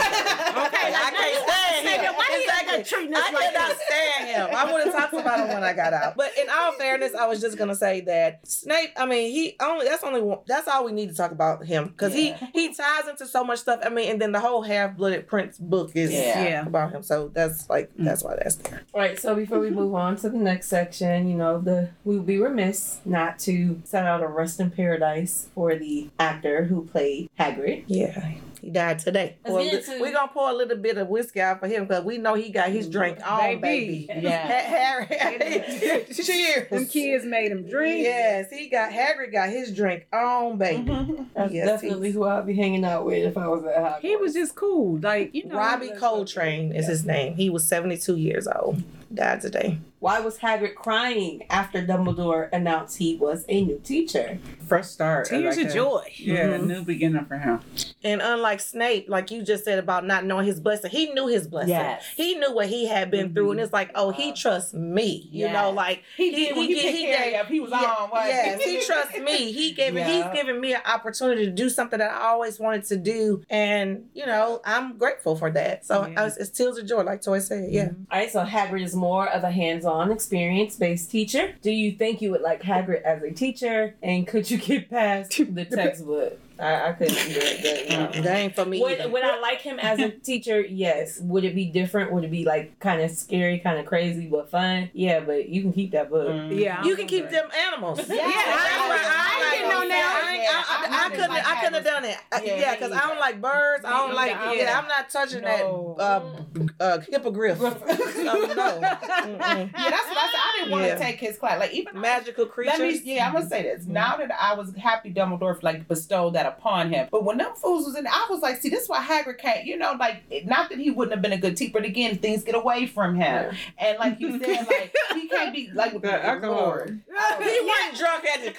okay, 0.67 0.91
I 1.07 1.11
can't 1.11 1.49
stand 1.83 2.01
him. 2.03 2.13
why 2.15 2.25
he 2.29 2.41
Exactly. 2.43 2.77
like 2.77 2.85
treating 2.87 3.13
us 3.15 3.23
I 3.25 3.31
like 3.31 3.53
cannot 3.53 3.77
stand 3.77 4.27
him. 4.29 4.55
I 4.57 4.71
would 4.71 4.83
have 4.85 4.93
talked 4.93 5.13
about 5.13 5.39
him 5.39 5.47
when 5.49 5.63
I 5.63 5.73
got 5.73 5.93
out. 5.93 6.15
But 6.15 6.31
in 6.37 6.47
all 6.49 6.71
fairness, 6.73 7.13
I 7.13 7.27
was 7.27 7.41
just 7.41 7.57
gonna 7.57 7.75
say 7.75 8.01
that 8.01 8.47
Snape. 8.47 8.91
I 8.97 9.05
mean, 9.05 9.31
he 9.31 9.55
only 9.61 9.85
that's 9.85 10.03
only 10.03 10.21
one, 10.21 10.39
that's 10.47 10.67
all 10.67 10.85
we 10.85 10.91
need 10.91 11.09
to 11.09 11.15
talk 11.15 11.31
about 11.31 11.65
him 11.65 11.87
because 11.87 12.13
he 12.13 12.33
he 12.53 12.73
ties 12.73 13.07
into 13.09 13.25
so 13.27 13.43
much 13.43 13.59
stuff. 13.59 13.79
I 13.83 13.89
mean, 13.89 14.11
and 14.11 14.21
then 14.21 14.31
the 14.31 14.39
whole 14.39 14.61
Half 14.61 14.97
Blooded 14.97 15.27
Prince 15.27 15.57
book 15.57 15.91
is 15.95 16.11
Yeah. 16.11 16.43
Yeah. 16.43 16.65
about 16.67 16.91
him. 16.91 17.03
So 17.03 17.29
that's 17.33 17.69
like 17.69 17.91
mm. 17.95 18.05
that's 18.05 18.23
why 18.23 18.35
that's 18.35 18.55
there. 18.55 18.83
Right. 18.93 19.19
So 19.19 19.35
before 19.35 19.59
we 19.59 19.69
move 19.69 19.93
on 19.95 20.15
to 20.17 20.29
the 20.29 20.37
next 20.37 20.67
section, 20.67 21.27
you 21.29 21.35
know, 21.37 21.59
the 21.59 21.89
we 22.03 22.17
would 22.17 22.25
be 22.27 22.37
remiss 22.39 22.99
not 23.05 23.39
to 23.39 23.81
set 23.83 24.05
out 24.05 24.21
a 24.23 24.27
rest 24.27 24.59
in 24.59 24.71
paradise 24.71 25.49
for 25.53 25.75
the 25.75 26.09
actor 26.19 26.65
who 26.65 26.85
played 26.85 27.29
Hagrid. 27.39 27.83
Yeah. 27.87 28.33
He 28.61 28.71
died 28.71 28.99
today. 28.99 29.37
Let's 29.43 29.49
Pour 29.51 29.59
a 29.59 29.63
get 29.63 29.87
li- 29.87 30.01
We're 30.01 30.13
gonna 30.13 30.31
pour 30.31 30.49
a 30.49 30.53
little 30.53 30.77
bit 30.77 30.97
of 30.97 31.07
whiskey 31.07 31.41
out 31.41 31.59
for 31.59 31.67
him 31.67 31.85
because 31.85 32.03
we 32.03 32.17
know 32.17 32.33
he 32.33 32.49
got 32.49 32.69
his 32.69 32.87
mm, 32.87 32.91
drink 32.91 33.19
on, 33.25 33.61
baby. 33.61 34.07
Baby. 34.07 34.21
Yeah. 34.21 34.37
Harry, 35.07 36.05
cheers. 36.13 36.69
Them 36.69 36.85
kids 36.87 37.25
made 37.25 37.51
him 37.51 37.69
drink. 37.69 38.03
Yes, 38.03 38.49
he 38.51 38.67
got 38.69 38.91
Hagrid 38.91 39.31
got 39.31 39.49
his 39.49 39.73
drink 39.75 40.07
on, 40.11 40.57
baby. 40.57 40.89
Mm-hmm. 40.89 41.23
That's 41.35 41.53
Yes, 41.53 41.67
definitely 41.67 42.11
who 42.11 42.23
I'd 42.23 42.45
be 42.47 42.55
hanging 42.55 42.83
out 42.83 43.05
with 43.05 43.23
if 43.25 43.37
I 43.37 43.47
was 43.47 43.63
at 43.65 43.75
Hogwarts. 43.77 43.99
He 44.01 44.15
was 44.15 44.33
just 44.33 44.55
cool. 44.55 44.99
Like, 44.99 45.33
you 45.35 45.45
know. 45.45 45.55
Robbie 45.57 45.91
Coltrane 45.97 46.73
is 46.73 46.87
his 46.87 47.05
name. 47.05 47.35
He 47.35 47.49
was 47.49 47.67
72 47.67 48.15
years 48.17 48.47
old. 48.47 48.81
Died 49.13 49.41
today. 49.41 49.79
Why 49.99 50.19
was 50.19 50.37
Hagrid 50.37 50.75
crying 50.75 51.43
after 51.49 51.81
Dumbledore 51.81 52.49
announced 52.53 52.97
he 52.99 53.15
was 53.15 53.45
a 53.49 53.63
new 53.63 53.79
teacher? 53.79 54.37
Fresh 54.67 54.87
start. 54.87 55.27
I 55.27 55.29
Tears 55.39 55.57
like 55.57 55.65
of 55.65 55.71
that. 55.71 55.75
joy. 55.75 56.03
Yeah, 56.17 56.35
a 56.35 56.59
mm-hmm. 56.59 56.67
new 56.67 56.83
beginning 56.83 57.25
for 57.25 57.37
him. 57.37 57.61
And 58.03 58.21
unlike 58.21 58.59
Snape, 58.59 59.09
like 59.09 59.31
you 59.31 59.41
just 59.41 59.65
said 59.65 59.79
about 59.79 60.05
not 60.05 60.23
knowing 60.23 60.45
his 60.45 60.59
blessing, 60.59 60.91
he 60.91 61.07
knew 61.13 61.27
his 61.27 61.47
blessing. 61.47 61.69
Yes. 61.69 62.05
He 62.15 62.35
knew 62.35 62.53
what 62.53 62.67
he 62.67 62.85
had 62.85 63.09
been 63.09 63.33
through, 63.33 63.51
and 63.51 63.59
mm-hmm. 63.59 63.63
it's 63.63 63.73
like, 63.73 63.89
oh, 63.95 64.11
he 64.11 64.33
trusts 64.33 64.73
me. 64.73 65.27
You 65.31 65.49
know, 65.49 65.71
like 65.71 66.03
He 66.15 66.29
did 66.31 66.55
when 66.55 66.67
he, 66.67 66.75
he- 66.75 66.81
picked 66.81 66.97
he 66.97 67.05
gave- 67.07 67.35
up. 67.39 67.47
He 67.47 67.59
was 67.59 67.71
Yeah, 67.71 67.95
on. 67.99 68.09
wasn't 68.11 68.29
Yes, 68.29 68.63
he 68.63 68.81
trusts 68.85 69.17
me. 69.19 69.51
He 69.51 69.71
gave 69.71 69.95
Yeah. 69.95 70.07
he's 70.07 70.39
given 70.39 70.61
me 70.61 70.73
an 70.73 70.81
opportunity 70.85 71.45
to 71.45 71.51
do 71.51 71.69
something 71.69 71.97
that 71.99 72.11
I 72.11 72.27
always 72.27 72.59
wanted 72.59 72.83
to 72.85 72.97
do, 72.97 73.41
and 73.49 74.09
you 74.13 74.25
know 74.25 74.61
I'm 74.63 74.97
grateful 74.97 75.35
for 75.35 75.49
that. 75.51 75.85
So 75.85 76.05
Yeah. 76.05 76.21
I 76.21 76.23
was, 76.25 76.37
it's 76.37 76.49
tears 76.51 76.77
of 76.77 76.85
joy, 76.87 77.01
like 77.03 77.21
Toy 77.23 77.39
said. 77.39 77.71
Yeah, 77.71 77.89
All 78.11 78.19
right, 78.19 78.29
so 78.29 78.43
Hagrid 78.45 78.83
is 78.83 78.95
more 78.97 79.29
of 79.29 79.43
a 79.43 79.51
hands-on, 79.51 80.11
experience-based 80.11 81.09
teacher. 81.09 81.55
Do 81.61 81.71
you 81.71 81.91
think 81.91 82.21
you 82.21 82.31
would 82.31 82.41
like 82.41 82.61
Hagrid 82.63 83.03
as 83.03 83.23
a 83.23 83.31
teacher, 83.31 83.95
and 84.03 84.27
could 84.27 84.51
you 84.51 84.57
get 84.57 84.89
past 84.89 85.31
the 85.53 85.65
textbook? 85.65 86.39
I, 86.59 86.89
I 86.89 86.93
couldn't 86.93 87.13
do 87.15 87.21
it. 87.35 87.87
But, 87.89 88.15
no. 88.15 88.21
that 88.23 88.35
ain't 88.35 88.55
for 88.55 88.65
me. 88.65 88.81
Would, 88.81 89.11
would 89.11 89.23
I 89.23 89.39
like 89.39 89.61
him 89.61 89.79
as 89.79 89.99
a 89.99 90.09
teacher? 90.09 90.61
Yes. 90.61 91.19
Would 91.19 91.43
it 91.43 91.55
be 91.55 91.65
different? 91.65 92.11
Would 92.11 92.23
it 92.23 92.31
be 92.31 92.45
like 92.45 92.79
kind 92.79 93.01
of 93.01 93.11
scary, 93.11 93.59
kind 93.59 93.79
of 93.79 93.85
crazy, 93.85 94.27
but 94.27 94.49
fun? 94.49 94.89
Yeah, 94.93 95.19
but 95.19 95.49
you 95.49 95.61
can 95.61 95.73
keep 95.73 95.91
that 95.91 96.09
book. 96.09 96.27
Mm. 96.29 96.57
Yeah. 96.59 96.83
you 96.83 96.95
can 96.95 97.07
keep 97.07 97.29
them 97.29 97.47
animals. 97.67 97.99
Yeah, 98.07 98.15
I, 98.21 99.39
I 99.39 99.55
ain't 99.55 99.61
getting 99.61 99.77
on 99.77 99.87
there. 99.87 100.03
I, 100.05 100.33
ain't- 100.33 100.47
I, 100.49 100.63
I, 100.69 101.05
I 101.05 101.09
couldn't. 101.09 101.31
I 101.31 101.55
couldn't 101.59 101.73
have 101.75 101.83
done 101.83 102.05
it. 102.05 102.17
I- 102.31 102.41
Yeah, 102.43 102.55
Yeah, 102.59 102.75
because 102.75 102.91
I 102.91 102.99
don't 103.07 103.19
like 103.19 103.41
birds. 103.41 103.85
I 103.85 103.89
don't 103.91 104.15
like. 104.15 104.31
Yeah. 104.31 104.53
Yeah, 104.53 104.79
I'm 104.79 104.87
not 104.87 105.09
touching 105.09 105.41
No. 105.41 105.95
that 105.97 106.03
uh, 106.03 106.83
uh, 106.83 106.99
hippogriff. 107.01 107.59
no, 107.61 107.67
no. 107.69 107.77
Mm-mm. 107.77 109.39
Yeah, 109.39 109.69
that's 109.89 110.07
what 110.07 110.17
I 110.17 110.29
said. 110.31 110.41
I 110.41 110.53
didn't 110.59 110.71
want 110.71 110.85
Yeah. 110.85 110.95
to 110.95 110.99
take 110.99 111.19
his 111.19 111.37
class. 111.37 111.59
Like 111.59 111.73
even 111.73 111.99
Magical 111.99 112.45
creatures. 112.45 112.79
Let 112.79 112.87
me, 112.87 113.01
yeah, 113.15 113.27
I'm 113.27 113.33
gonna 113.33 113.47
say 113.49 113.63
this. 113.63 113.85
Now 113.85 114.17
that 114.17 114.31
I 114.39 114.53
was 114.55 114.73
happy 114.75 115.13
Dumbledore 115.13 115.61
like 115.63 115.87
bestowed 115.87 116.33
that 116.33 116.45
upon 116.47 116.91
him, 116.91 117.07
but 117.11 117.23
when 117.23 117.37
them 117.37 117.53
fools 117.55 117.85
was 117.85 117.95
in, 117.95 118.07
I 118.07 118.27
was 118.29 118.41
like, 118.41 118.57
see, 118.61 118.69
this 118.69 118.83
is 118.83 118.89
why 118.89 119.03
Hagrid 119.03 119.37
can't. 119.39 119.65
You 119.65 119.77
know, 119.77 119.93
like 119.99 120.23
not 120.45 120.69
that 120.69 120.79
he 120.79 120.91
wouldn't 120.91 121.13
have 121.13 121.21
been 121.21 121.33
a 121.33 121.37
good 121.37 121.57
teacher, 121.57 121.73
but 121.73 121.85
again, 121.85 122.17
things 122.17 122.43
get 122.43 122.55
away 122.55 122.87
from 122.87 123.15
him, 123.15 123.55
and 123.77 123.97
like 123.99 124.19
you 124.19 124.39
said, 124.43 124.67
like 124.67 124.95
he 125.13 125.27
can't 125.27 125.53
be 125.53 125.69
like 125.73 125.93
with 125.93 126.01
The 126.03 126.09
the 126.09 126.25
alcohol. 126.25 126.55
Lord. 126.55 127.01
He 127.39 127.59
wasn't 127.61 127.97
drunk 127.97 128.25
at 128.25 128.43
the 128.43 128.51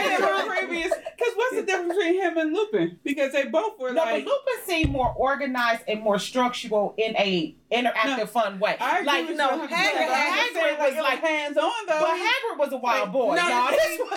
Because 0.00 1.34
what's 1.36 1.56
the 1.56 1.62
difference 1.62 1.94
between 1.94 2.20
him 2.20 2.36
and 2.38 2.52
Lupin? 2.52 2.98
Because 3.04 3.32
they 3.32 3.44
both 3.46 3.78
were 3.78 3.92
No, 3.92 4.02
like. 4.02 4.24
but 4.24 4.30
Lupin 4.32 4.64
seemed 4.66 4.90
more 4.90 5.12
organized 5.16 5.82
and 5.88 6.00
more 6.00 6.18
structural 6.18 6.94
in 6.96 7.16
a 7.16 7.54
interactive, 7.72 8.18
No, 8.18 8.26
fun 8.26 8.58
way. 8.58 8.76
I 8.80 8.96
agree 8.98 9.06
like 9.06 9.28
with 9.28 9.36
no, 9.36 9.50
you 9.50 9.62
100%, 9.62 9.68
Hagrid- 9.68 10.06
but 10.08 10.16
I'm 10.16 10.32
Hagrid 10.32 10.78
like, 10.78 10.78
was 10.80 10.94
it 10.98 11.02
like- 11.02 11.20
hands 11.24 11.56
on 11.56 11.70
though. 11.86 11.98
but 12.00 12.18
Hagrid 12.18 12.58
was 12.58 12.72
a 12.72 12.76
wild 12.76 13.12
boy. 13.12 13.34
No, 13.36 13.48
y'all. 13.48 13.48
no, 13.70 13.76
This 13.76 13.98
was- 13.98 14.10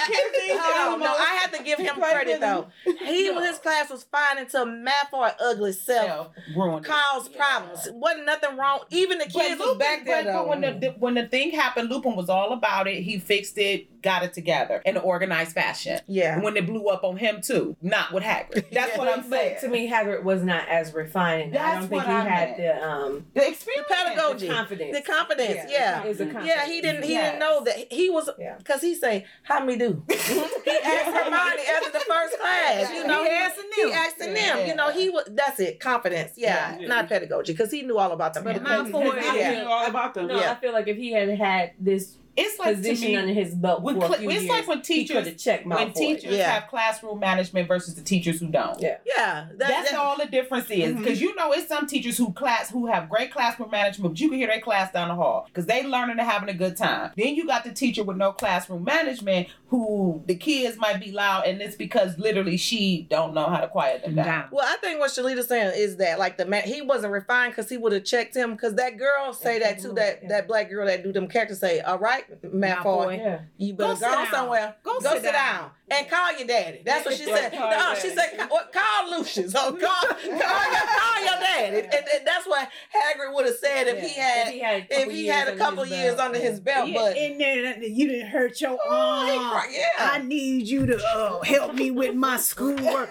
No, 0.49 0.97
no, 0.97 1.13
I 1.17 1.39
have 1.41 1.51
to 1.57 1.63
give 1.63 1.79
him 1.79 1.95
credit 1.95 2.39
though. 2.41 2.67
He 2.83 3.29
No. 3.29 3.41
his 3.41 3.57
class 3.59 3.89
was 3.89 4.03
fine 4.03 4.37
until 4.37 4.65
Malfoy 4.65 5.33
ugly 5.39 5.73
self 5.73 6.05
Self 6.07 6.27
ruined 6.55 6.85
it. 6.85 6.89
caused 6.89 7.35
problems. 7.35 7.87
Wasn't 7.93 8.25
nothing 8.25 8.57
wrong. 8.57 8.79
Even 8.89 9.17
the 9.19 9.25
But 9.25 9.33
kids 9.33 9.59
was 9.59 9.77
back 9.77 10.05
there 10.05 10.23
but, 10.23 10.31
though. 10.31 10.39
but 10.39 10.47
when 10.49 10.61
the, 10.61 10.71
the 10.79 10.89
when 10.99 11.13
the 11.15 11.27
thing 11.27 11.51
happened, 11.51 11.89
Lupin 11.89 12.15
was 12.15 12.29
all 12.29 12.53
about 12.53 12.87
it. 12.87 13.01
He 13.03 13.19
fixed 13.19 13.57
it, 13.57 14.01
got 14.01 14.23
it 14.23 14.33
together 14.33 14.81
in 14.85 14.95
an 14.97 15.01
organized 15.03 15.51
fashion. 15.53 15.99
yeah. 16.07 16.39
When 16.39 16.57
it 16.57 16.65
blew 16.65 16.87
up 16.87 17.03
on 17.03 17.17
him 17.17 17.41
too, 17.41 17.75
not 17.81 18.11
with 18.13 18.23
Hagrid. 18.23 18.69
That's 18.71 18.93
Yeah. 18.93 18.97
what 18.97 19.07
I'm 19.07 19.29
saying. 19.29 19.55
But 19.55 19.61
to 19.61 19.67
me, 19.69 19.89
Hagrid 19.89 20.23
was 20.23 20.43
not 20.43 20.67
as 20.67 20.93
refined. 20.93 21.55
I 21.57 21.73
don't 21.75 21.81
think 21.89 21.91
what 21.91 22.07
he 22.07 22.11
I 22.13 22.21
had 22.21 22.49
meant. 22.49 22.57
the 22.57 22.85
um 22.87 23.25
the 23.33 23.42
experience, 23.49 23.87
The 23.87 23.95
pedagogy. 23.95 24.47
the 24.47 24.53
confidence. 24.53 24.97
The 24.97 25.01
confidence, 25.11 25.59
yeah. 25.71 26.03
Is 26.05 26.21
a 26.21 26.25
Yeah, 26.25 26.65
he 26.65 26.81
didn't. 26.81 27.03
He 27.03 27.13
Yes. 27.13 27.25
didn't 27.25 27.39
know 27.39 27.63
that 27.63 27.91
he 27.91 28.09
was 28.09 28.29
Yeah. 28.39 28.55
because 28.57 28.81
he 28.81 28.95
say, 28.95 29.25
"How 29.43 29.63
me 29.63 29.75
do?" 29.75 30.03
he 30.09 30.15
asked 30.15 31.15
Hermione 31.15 31.63
after 31.75 31.91
the 31.91 31.99
first 31.99 32.39
class. 32.39 32.91
You 32.93 33.07
know, 33.07 33.23
He 33.23 33.29
asking 33.29 33.63
He 33.75 33.83
them. 33.83 33.91
asking 33.93 34.33
them. 34.33 34.67
You 34.67 34.75
know, 34.75 34.89
he 34.91 35.09
was. 35.09 35.25
That's 35.31 35.59
it. 35.59 35.79
Confidence. 35.79 36.33
Yeah, 36.35 36.77
Yeah. 36.79 36.87
not 36.87 37.07
pedagogy 37.09 37.53
because 37.53 37.71
he 37.71 37.81
knew 37.83 37.97
all 37.97 38.11
about 38.11 38.33
them. 38.33 38.43
But 38.43 38.53
pedagogy. 38.63 38.91
my 38.91 38.99
boy- 39.03 39.17
I 39.19 39.35
Yeah. 39.37 39.61
knew 39.61 39.67
all 39.69 39.85
about 39.85 40.13
them. 40.13 40.27
No, 40.27 40.39
Yeah. 40.39 40.51
I 40.51 40.55
feel 40.55 40.73
like 40.73 40.87
if 40.87 40.97
he 40.97 41.11
had 41.11 41.29
had 41.29 41.71
this 41.79 42.17
It's 42.35 42.57
like 42.57 42.69
to 42.69 42.75
position 42.75 43.09
me, 43.09 43.15
under 43.15 43.33
his 43.33 43.53
belt 43.53 43.81
when 43.83 43.99
for 43.99 44.05
a 44.05 44.17
few 44.17 44.29
it's 44.29 44.43
years, 44.43 44.49
like 44.49 44.67
when 44.67 44.81
he 44.81 45.05
could 45.07 45.15
have 45.15 45.25
teachers 45.25 45.43
checked 45.43 45.67
when 45.67 45.93
teachers 45.93 46.35
Yeah. 46.35 46.51
have 46.51 46.69
classroom 46.69 47.19
management 47.19 47.67
versus 47.67 47.93
the 47.93 48.01
teachers 48.01 48.39
who 48.39 48.47
don't. 48.47 48.79
Yeah. 48.81 48.97
Yeah, 49.05 49.47
that, 49.49 49.57
That's 49.57 49.91
that- 49.91 49.99
all 49.99 50.17
the 50.17 50.25
difference 50.25 50.69
is 50.71 50.93
mm-hmm. 50.93 51.03
because 51.03 51.21
you 51.21 51.35
know 51.35 51.51
it's 51.51 51.67
some 51.67 51.85
teachers 51.85 52.17
who 52.17 52.33
class 52.33 52.71
who 52.71 52.87
have 52.87 53.09
great 53.09 53.31
classroom 53.31 53.69
management, 53.69 54.13
but 54.13 54.19
you 54.19 54.29
can 54.29 54.39
hear 54.39 54.47
their 54.47 54.61
class 54.61 54.91
down 54.91 55.09
the 55.09 55.15
hall 55.15 55.45
because 55.47 55.67
they 55.67 55.85
learning 55.85 56.17
and 56.19 56.27
having 56.27 56.49
a 56.49 56.53
good 56.53 56.75
time. 56.75 57.11
Then 57.15 57.35
you 57.35 57.45
got 57.45 57.63
the 57.63 57.71
teacher 57.71 58.03
with 58.03 58.17
no 58.17 58.31
classroom 58.31 58.83
management 58.83 59.47
who 59.67 60.23
the 60.25 60.35
kids 60.35 60.77
might 60.77 60.99
be 60.99 61.11
loud, 61.11 61.45
and 61.45 61.61
it's 61.61 61.75
because 61.75 62.17
literally 62.17 62.57
she 62.57 63.07
don't 63.09 63.33
know 63.33 63.45
how 63.45 63.59
to 63.59 63.67
quiet 63.67 64.03
them 64.03 64.15
down. 64.15 64.25
Down. 64.25 64.47
Well, 64.51 64.65
I 64.67 64.77
think 64.77 64.99
what 64.99 65.11
Shalita's 65.11 65.47
saying 65.47 65.73
is 65.75 65.97
that 65.97 66.19
like 66.19 66.37
the 66.37 66.45
man, 66.45 66.63
he 66.63 66.81
wasn't 66.81 67.13
refined 67.13 67.53
because 67.53 67.69
he 67.69 67.77
would 67.77 67.91
have 67.91 68.03
checked 68.03 68.35
him. 68.35 68.51
Because 68.51 68.75
that 68.75 68.97
girl 68.97 69.33
say 69.33 69.59
that 69.59 69.79
too. 69.79 69.93
That 69.93 70.27
that 70.29 70.47
black 70.47 70.69
girl 70.69 70.85
that 70.87 71.03
do 71.03 71.11
them 71.11 71.27
characters 71.27 71.59
say, 71.59 71.79
"All 71.81 71.99
right, 71.99 72.22
Malfoy, 72.43 73.17
Yeah. 73.17 73.39
you 73.57 73.73
better 73.73 73.93
Go 73.93 73.99
go, 73.99 74.25
somewhere, 74.31 74.75
Go 74.83 74.99
go, 74.99 75.09
sit 75.13 75.23
sit 75.23 75.31
down. 75.31 75.33
down. 75.33 75.71
And 75.93 76.09
call 76.09 76.37
your 76.37 76.47
daddy." 76.47 76.81
That's 76.85 77.05
what 77.05 77.15
she 77.15 77.23
said. 77.25 77.53
No, 77.53 77.69
your 77.69 77.95
she 77.95 78.09
said, 78.09 78.37
"Call- 78.37 78.61
"Call 78.71 79.07
solutions. 79.09 79.51
So 79.53 79.59
call, 79.71 79.79
call, 79.79 80.21
your, 80.25 80.37
call 80.39 81.19
your 81.21 81.39
dad. 81.39 81.73
And, 81.73 81.75
and- 81.85 81.93
and 81.93 82.27
that's 82.27 82.45
what 82.47 82.69
Hagrid 82.93 83.33
would 83.33 83.45
have 83.45 83.55
said 83.55 83.87
if 83.87 84.03
he 84.03 84.19
had 84.19 84.47
if 84.47 84.53
he 84.53 84.59
had 84.59 84.77
a 84.77 84.83
if 84.83 84.89
couple 84.89 85.13
he 85.13 85.23
years 85.25 85.35
had 85.35 85.47
a 85.47 85.51
under 85.51 85.63
couple 85.63 85.83
his 85.83 85.91
years 85.97 86.15
belt, 86.15 86.27
under 86.27 86.39
his 86.39 86.59
belt. 86.59 86.87
Yeah, 86.89 86.93
But 86.99 87.17
and 87.17 87.39
then 87.41 87.83
you 87.83 88.07
didn't 88.07 88.27
hurt 88.27 88.59
your 88.61 88.77
Oh, 88.85 89.25
he 89.25 89.37
arm. 89.37 89.49
cry- 89.51 89.83
I 89.99 90.17
need 90.19 90.67
you 90.67 90.85
to 90.87 90.97
uh, 91.03 91.41
help 91.43 91.73
me 91.75 91.91
with 91.91 92.15
my 92.15 92.37
schoolwork. 92.49 93.09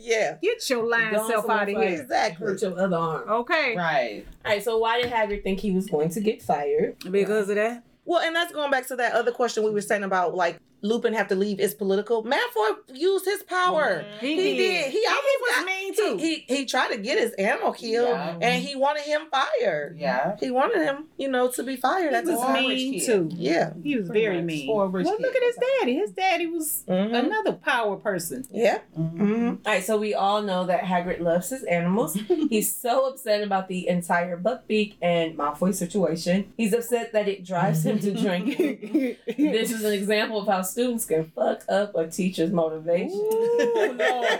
yeah. 0.00 0.36
Get 0.42 0.68
your 0.70 0.88
lying 0.88 1.14
Go 1.14 1.20
on 1.22 1.30
self 1.30 1.48
out 1.48 1.68
of 1.68 1.74
fire. 1.74 1.88
here. 1.88 2.00
Exactly. 2.02 2.46
Hurt 2.46 2.62
your 2.62 2.78
other 2.78 2.96
arm. 2.96 3.28
Okay. 3.28 3.74
Right. 3.76 4.26
All 4.44 4.52
right. 4.52 4.62
So 4.62 4.78
why 4.78 5.00
did 5.00 5.10
Hagrid 5.12 5.42
think 5.42 5.60
he 5.60 5.70
was 5.70 5.86
going 5.86 6.10
to 6.10 6.20
get 6.20 6.42
fired? 6.42 6.96
Because 7.10 7.48
of 7.48 7.56
that. 7.56 7.84
Well, 8.04 8.20
and 8.22 8.34
that's 8.34 8.52
going 8.52 8.70
back 8.70 8.86
to 8.88 8.96
that 8.96 9.12
other 9.12 9.32
question 9.32 9.64
we 9.64 9.70
were 9.70 9.80
saying 9.82 10.02
about 10.02 10.34
like 10.34 10.58
Lupin 10.82 11.12
have 11.14 11.28
to 11.28 11.34
leave 11.34 11.58
is 11.60 11.74
political. 11.74 12.22
Malfoy 12.24 12.76
used 12.94 13.24
his 13.24 13.42
power. 13.42 14.04
He, 14.20 14.36
He 14.36 14.56
did. 14.56 14.56
did. 14.58 14.92
He 14.92 15.04
And 15.04 15.14
almost 15.16 15.26
he 15.28 15.36
was 15.40 15.54
got- 15.56 15.66
mean 15.66 15.92
He, 15.92 15.94
too. 15.94 16.16
he 16.48 16.56
he 16.56 16.64
tried 16.66 16.88
to 16.92 16.98
get 16.98 17.18
his 17.18 17.32
animal 17.32 17.72
killed, 17.72 18.08
Yeah. 18.10 18.38
and 18.40 18.62
he 18.62 18.76
wanted 18.76 19.02
him 19.02 19.22
fired. 19.30 19.96
Yeah. 19.98 20.36
He 20.38 20.50
wanted 20.50 20.82
him, 20.84 21.06
you 21.16 21.28
know, 21.28 21.48
to 21.50 21.62
be 21.62 21.76
fired 21.76 22.12
at 22.14 22.24
he 22.24 22.30
was 22.30 22.38
Or 22.40 22.44
time. 22.46 22.54
rich 22.66 22.76
mean 22.78 22.92
kid. 23.00 23.06
too. 23.06 23.28
Yeah. 23.34 23.72
He 23.82 23.96
was 23.96 24.08
Pretty 24.08 24.24
very 24.24 24.36
much. 24.36 24.44
mean. 24.44 24.70
Or 24.70 24.84
a 24.84 24.88
rich 24.88 25.04
well, 25.06 25.16
kid. 25.16 25.22
look 25.22 25.36
at 25.36 25.42
his 25.42 25.56
daddy. 25.80 25.94
His 25.96 26.10
daddy 26.12 26.46
was 26.46 26.84
Mhm. 26.88 27.14
another 27.26 27.52
power 27.52 27.96
person. 27.96 28.46
Yeah. 28.50 28.78
Mhm. 28.98 29.16
hmm 29.18 29.48
All 29.48 29.72
right, 29.72 29.82
so 29.84 29.96
we 29.98 30.14
all 30.14 30.42
know 30.42 30.64
that 30.66 30.82
Hagrid 30.84 31.20
loves 31.20 31.50
his 31.50 31.62
animals. 31.64 32.14
He's 32.50 32.74
so 32.74 33.06
upset 33.06 33.42
about 33.42 33.68
the 33.68 33.88
entire 33.88 34.36
Buckbeak 34.38 34.94
and 35.02 35.36
Malfoy 35.36 35.74
situation. 35.74 36.52
He's 36.56 36.72
upset 36.72 37.12
that 37.12 37.26
it 37.28 37.44
drives 37.44 37.84
him 37.84 37.98
to 38.00 38.12
drink. 38.12 38.56
this 39.26 39.70
is 39.72 39.82
an 39.84 39.92
example 39.92 40.40
of 40.40 40.46
how 40.46 40.62
students 40.68 41.04
can 41.04 41.24
fuck 41.24 41.62
up 41.68 41.94
a 41.96 42.06
teacher's 42.08 42.50
motivation. 42.50 43.10
Ooh, 43.10 43.96
Lord. 43.98 43.98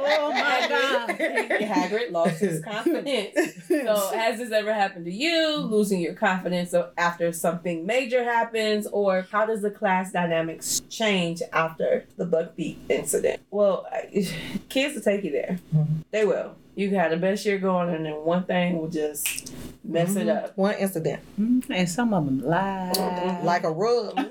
Oh 0.00 0.32
my 0.32 0.66
God. 0.68 1.08
Hagrid 1.10 2.12
lost 2.12 2.40
his 2.40 2.62
confidence. 2.62 3.34
So, 3.66 4.10
has 4.14 4.38
this 4.38 4.52
ever 4.52 4.72
happened 4.72 5.06
to 5.06 5.12
you? 5.12 5.56
Losing 5.56 6.00
your 6.00 6.14
confidence 6.14 6.74
after 6.96 7.32
something 7.32 7.86
major 7.86 8.24
happens, 8.24 8.86
or 8.86 9.26
how 9.30 9.46
does 9.46 9.62
the 9.62 9.70
class 9.70 10.12
dynamics 10.12 10.82
change 10.88 11.42
after 11.52 12.04
the 12.16 12.26
Buckbeak 12.26 12.76
incident? 12.88 13.40
Well, 13.50 13.86
kids 14.68 14.94
will 14.94 15.02
take 15.02 15.24
you 15.24 15.32
there. 15.32 15.58
Mm-hmm. 15.74 15.94
They 16.10 16.24
will. 16.24 16.54
You 16.78 16.90
had 16.90 17.10
the 17.10 17.16
best 17.16 17.44
year 17.44 17.58
going, 17.58 17.92
and 17.92 18.06
then 18.06 18.12
one 18.24 18.44
thing 18.44 18.78
will 18.78 18.86
just 18.86 19.52
mess 19.82 20.14
it 20.14 20.28
mm-hmm. 20.28 20.44
up. 20.44 20.56
One 20.56 20.76
incident, 20.76 21.20
mm-hmm. 21.36 21.72
and 21.72 21.90
some 21.90 22.14
of 22.14 22.24
them 22.24 22.40
lie. 22.40 22.92
like 23.42 23.64
a 23.64 23.70
rug, 23.72 24.14